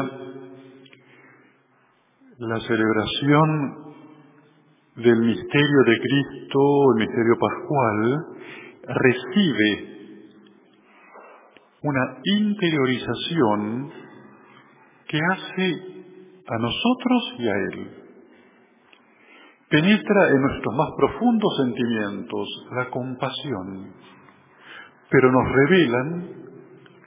la 2.40 2.60
celebración 2.60 3.96
del 4.98 5.18
misterio 5.22 5.84
de 5.88 6.00
Cristo, 6.00 6.60
el 6.92 7.08
misterio 7.08 7.38
pascual, 7.40 8.26
recibe 8.84 9.96
una 11.84 12.18
interiorización 12.24 13.92
que 15.08 15.20
hace 15.32 15.68
a 16.48 16.58
nosotros 16.58 17.34
y 17.40 17.48
a 17.48 17.54
Él. 17.54 17.92
Penetra 19.70 20.30
en 20.32 20.42
nuestros 20.42 20.76
más 20.76 20.90
profundos 20.98 21.58
sentimientos 21.64 22.48
la 22.76 22.90
compasión, 22.90 23.94
pero 25.10 25.32
nos 25.32 25.52
revelan 25.52 26.46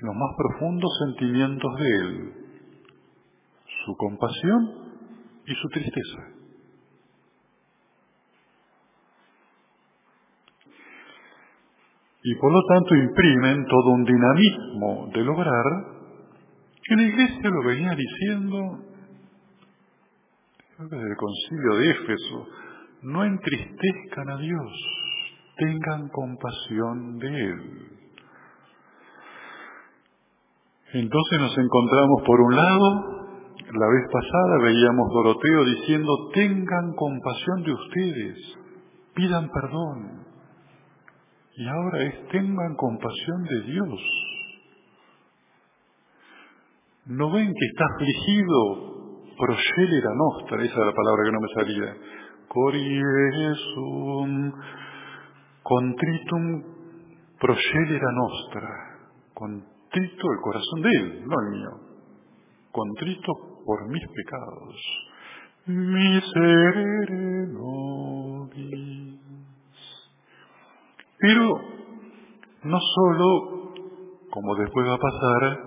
los 0.01 0.15
más 0.15 0.31
profundos 0.37 0.91
sentimientos 1.07 1.75
de 1.77 1.97
Él, 1.97 2.33
su 3.85 3.97
compasión 3.97 4.61
y 5.47 5.55
su 5.55 5.69
tristeza. 5.69 6.39
Y 12.23 12.35
por 12.35 12.53
lo 12.53 12.61
tanto 12.69 12.95
imprimen 12.95 13.65
todo 13.65 13.91
un 13.93 14.05
dinamismo 14.05 15.11
de 15.15 15.25
lograr 15.25 15.65
que 16.83 16.97
la 16.97 17.03
Iglesia 17.03 17.51
lo 17.51 17.65
venía 17.65 17.95
diciendo 17.95 18.89
desde 20.79 21.11
el 21.11 21.17
concilio 21.17 21.75
de 21.75 21.91
Éfeso, 21.91 22.47
no 23.03 23.25
entristezcan 23.25 24.31
a 24.31 24.37
Dios, 24.37 24.73
tengan 25.59 26.09
compasión 26.09 27.19
de 27.19 27.29
Él. 27.29 27.99
Entonces 30.95 31.41
nos 31.41 31.59
encontramos 31.59 32.23
por 32.25 32.41
un 32.41 32.57
lado, 32.57 33.19
la 33.73 33.89
vez 33.89 34.07
pasada 34.11 34.59
veíamos 34.63 35.13
Doroteo 35.13 35.65
diciendo, 35.65 36.31
tengan 36.33 36.95
compasión 36.95 37.63
de 37.63 37.73
ustedes, 37.73 38.39
pidan 39.15 39.51
perdón. 39.51 40.25
Y 41.57 41.69
ahora 41.69 42.05
es, 42.05 42.27
tengan 42.29 42.75
compasión 42.77 43.43
de 43.43 43.61
Dios. 43.63 44.01
¿No 47.07 47.33
ven 47.33 47.53
que 47.53 47.67
está 47.67 47.85
afligido? 47.95 48.87
Progelera 49.37 50.15
nostra, 50.15 50.63
esa 50.65 50.73
es 50.73 50.87
la 50.87 50.93
palabra 50.93 51.25
que 51.25 51.33
no 51.33 51.41
me 51.41 51.49
salía. 51.55 51.97
Coriesum 52.49 54.53
contritum 55.69 56.63
progelera 57.39 58.11
nostra. 58.13 58.69
Contrito 59.35 60.25
el 60.33 60.41
corazón 60.43 60.83
de 60.83 60.91
él, 60.91 61.25
no 61.27 61.35
el 61.41 61.51
mío. 61.51 61.71
Contrito 62.73 63.33
por 63.67 63.87
mis 63.89 64.07
pecados. 64.09 64.77
Miserere 65.67 67.47
nobis. 67.53 69.21
Pero 71.19 71.61
no 72.65 72.79
solo, 72.81 73.73
como 74.31 74.55
después 74.57 74.87
va 74.89 74.95
a 74.95 74.99
pasar, 74.99 75.59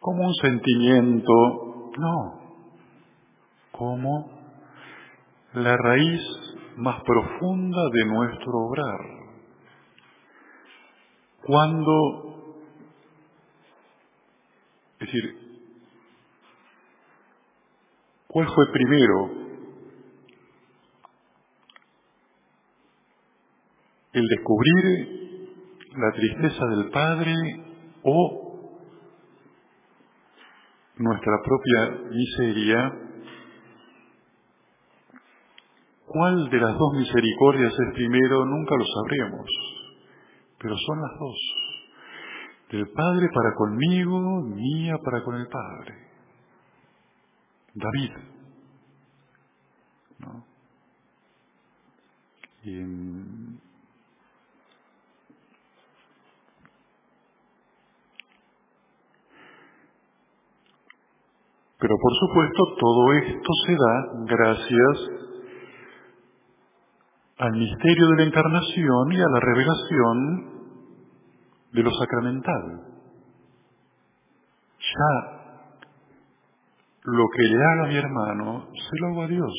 como 0.00 0.26
un 0.26 0.34
sentimiento, 0.34 1.32
no, 1.98 2.16
como 3.72 4.38
la 5.54 5.76
raíz 5.76 6.47
más 6.78 7.02
profunda 7.02 7.80
de 7.92 8.04
nuestro 8.06 8.52
obrar. 8.52 9.00
Cuando, 11.44 12.56
es 15.00 15.06
decir, 15.06 15.38
¿cuál 18.28 18.46
fue 18.46 18.72
primero? 18.72 19.30
¿El 24.12 24.26
descubrir 24.26 25.48
la 25.96 26.12
tristeza 26.12 26.64
del 26.66 26.90
Padre 26.90 27.34
o 28.04 28.48
nuestra 30.96 31.32
propia 31.44 32.10
miseria, 32.10 33.07
¿cuál 36.08 36.48
de 36.50 36.58
las 36.58 36.76
dos 36.76 36.92
misericordias 36.94 37.72
es 37.72 37.94
primero? 37.94 38.44
Nunca 38.44 38.74
lo 38.76 38.84
sabremos, 38.84 39.46
pero 40.58 40.76
son 40.76 41.00
las 41.02 41.18
dos. 41.18 41.38
Del 42.70 42.88
Padre 42.90 43.28
para 43.34 43.54
conmigo, 43.54 44.42
mía 44.42 44.96
para 45.04 45.22
con 45.24 45.36
el 45.36 45.46
Padre. 45.48 45.94
David. 47.74 48.12
¿no? 50.18 50.44
Y 52.64 53.58
Pero 61.80 61.94
por 61.96 62.12
supuesto 62.12 62.62
todo 62.80 63.12
esto 63.12 63.52
se 63.66 63.72
da 63.72 64.36
gracias 64.36 65.27
al 67.38 67.52
misterio 67.52 68.08
de 68.08 68.16
la 68.16 68.22
encarnación 68.24 69.12
y 69.12 69.20
a 69.20 69.28
la 69.28 69.40
revelación 69.40 70.58
de 71.72 71.82
lo 71.82 71.90
sacramental. 71.92 72.62
Ya 74.78 75.38
lo 77.04 77.24
que 77.34 77.42
le 77.42 77.64
haga 77.64 77.86
mi 77.88 77.96
hermano, 77.96 78.68
se 78.72 79.00
lo 79.00 79.06
hago 79.08 79.22
a 79.22 79.28
Dios. 79.28 79.54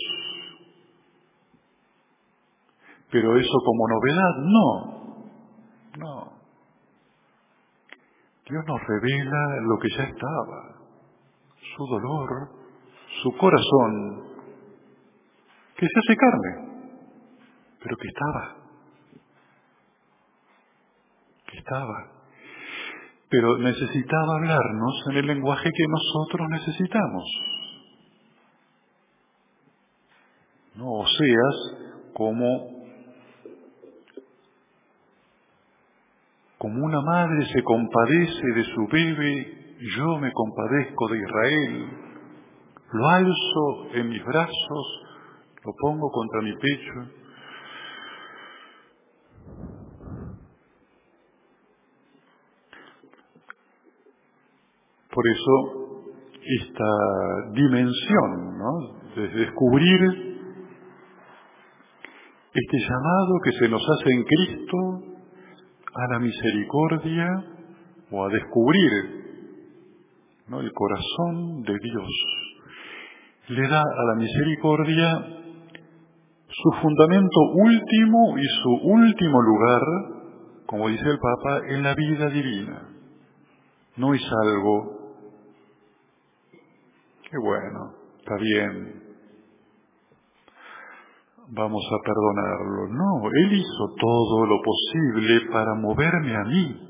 Pero 3.12 3.38
eso 3.38 3.58
como 3.66 3.88
novedad, 3.88 4.36
no. 4.38 5.00
No. 5.98 6.34
Dios 8.50 8.64
nos 8.68 8.82
revela 8.88 9.62
lo 9.62 9.78
que 9.80 9.90
ya 9.98 10.04
estaba 10.04 10.80
su 11.76 11.86
dolor, 11.86 12.50
su 13.24 13.32
corazón, 13.38 14.24
que 15.78 15.88
se 15.88 16.00
hace 16.00 16.16
carne, 16.18 16.69
pero 17.82 17.96
que 17.98 18.08
estaba, 18.08 18.56
que 21.48 21.58
estaba, 21.58 22.12
pero 23.30 23.58
necesitaba 23.58 24.36
hablarnos 24.38 25.04
en 25.12 25.18
el 25.18 25.28
lenguaje 25.28 25.70
que 25.70 25.86
nosotros 25.88 26.48
necesitamos. 26.50 27.24
No 30.76 30.92
o 30.92 31.08
seas 31.08 31.56
como 32.14 32.80
como 36.58 36.86
una 36.86 37.02
madre 37.02 37.46
se 37.54 37.64
compadece 37.64 38.48
de 38.54 38.64
su 38.66 38.88
bebé 38.92 39.60
yo 39.80 40.18
me 40.18 40.32
compadezco 40.34 41.08
de 41.08 41.20
Israel, 41.20 41.90
lo 42.92 43.08
alzo 43.08 43.88
en 43.94 44.10
mis 44.10 44.24
brazos, 44.26 45.02
lo 45.64 45.74
pongo 45.80 46.12
contra 46.12 46.42
mi 46.42 46.54
pecho. 46.58 47.19
Por 55.12 55.24
eso 55.28 56.00
esta 56.42 57.52
dimensión 57.54 58.58
¿no? 58.58 59.00
de 59.16 59.28
descubrir 59.28 60.30
este 62.54 62.78
llamado 62.80 63.40
que 63.44 63.52
se 63.52 63.70
nos 63.70 63.82
hace 63.82 64.10
en 64.12 64.24
Cristo 64.24 64.78
a 65.94 66.14
la 66.14 66.20
misericordia 66.20 67.28
o 68.12 68.26
a 68.26 68.30
descubrir 68.30 69.20
el 70.58 70.74
corazón 70.74 71.62
de 71.62 71.78
Dios, 71.80 72.10
le 73.50 73.68
da 73.68 73.82
a 73.82 74.04
la 74.08 74.16
misericordia 74.16 75.40
su 76.48 76.72
fundamento 76.82 77.40
último 77.54 78.38
y 78.38 78.46
su 78.64 78.70
último 78.88 79.42
lugar, 79.42 79.82
como 80.66 80.90
dice 80.90 81.04
el 81.08 81.20
Papa, 81.20 81.62
en 81.70 81.84
la 81.84 81.94
vida 81.94 82.30
divina. 82.30 82.90
No 83.98 84.14
es 84.14 84.22
algo 84.44 84.99
que 87.30 87.38
bueno, 87.38 87.94
está 88.20 88.36
bien, 88.36 89.04
vamos 91.50 91.84
a 91.92 92.04
perdonarlo. 92.06 92.88
No, 92.90 93.30
Él 93.44 93.54
hizo 93.54 93.96
todo 94.00 94.46
lo 94.46 94.62
posible 94.62 95.52
para 95.52 95.76
moverme 95.76 96.36
a 96.36 96.44
mí 96.44 96.90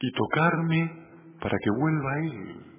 y 0.00 0.12
tocarme 0.12 1.06
para 1.40 1.56
que 1.58 1.70
vuelva 1.70 2.12
a 2.12 2.18
Él. 2.24 2.75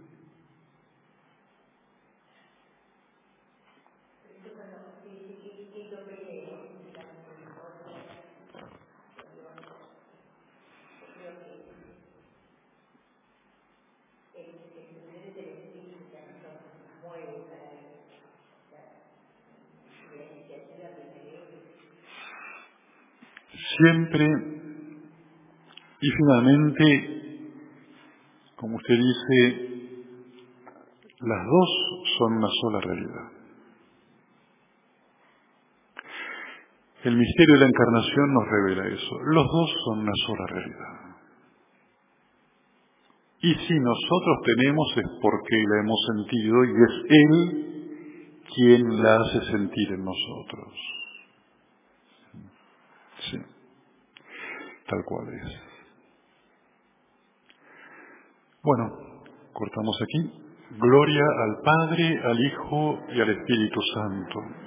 Siempre 23.78 24.58
y 26.00 26.10
finalmente, 26.12 26.84
como 28.56 28.78
usted 28.78 28.96
dice, 28.96 29.78
las 31.20 31.46
dos 31.46 31.70
son 32.18 32.34
una 32.38 32.48
sola 32.62 32.82
realidad. 32.82 33.32
El 37.04 37.16
misterio 37.16 37.54
de 37.54 37.60
la 37.60 37.68
encarnación 37.68 38.34
nos 38.34 38.44
revela 38.50 38.88
eso. 38.88 39.20
Los 39.26 39.46
dos 39.46 39.74
son 39.86 40.00
una 40.00 40.12
sola 40.26 40.48
realidad. 40.48 41.08
Y 43.42 43.54
si 43.54 43.80
nosotros 43.80 44.38
tenemos 44.46 44.88
es 44.98 45.06
porque 45.22 45.56
la 45.70 45.80
hemos 45.82 46.00
sentido 46.16 46.66
y 46.66 46.70
es 46.70 46.94
Él 47.10 47.68
quien 48.56 49.04
la 49.04 49.16
hace 49.16 49.52
sentir 49.52 49.92
en 49.92 50.04
nosotros. 50.04 50.74
Sí, 53.30 53.38
tal 54.88 55.04
cual 55.06 55.28
es. 55.34 55.68
Bueno, 58.64 59.24
cortamos 59.54 59.98
aquí. 60.02 60.32
Gloria 60.78 61.24
al 61.46 61.62
Padre, 61.64 62.22
al 62.24 62.40
Hijo 62.40 63.00
y 63.10 63.22
al 63.22 63.30
Espíritu 63.30 63.80
Santo. 63.94 64.67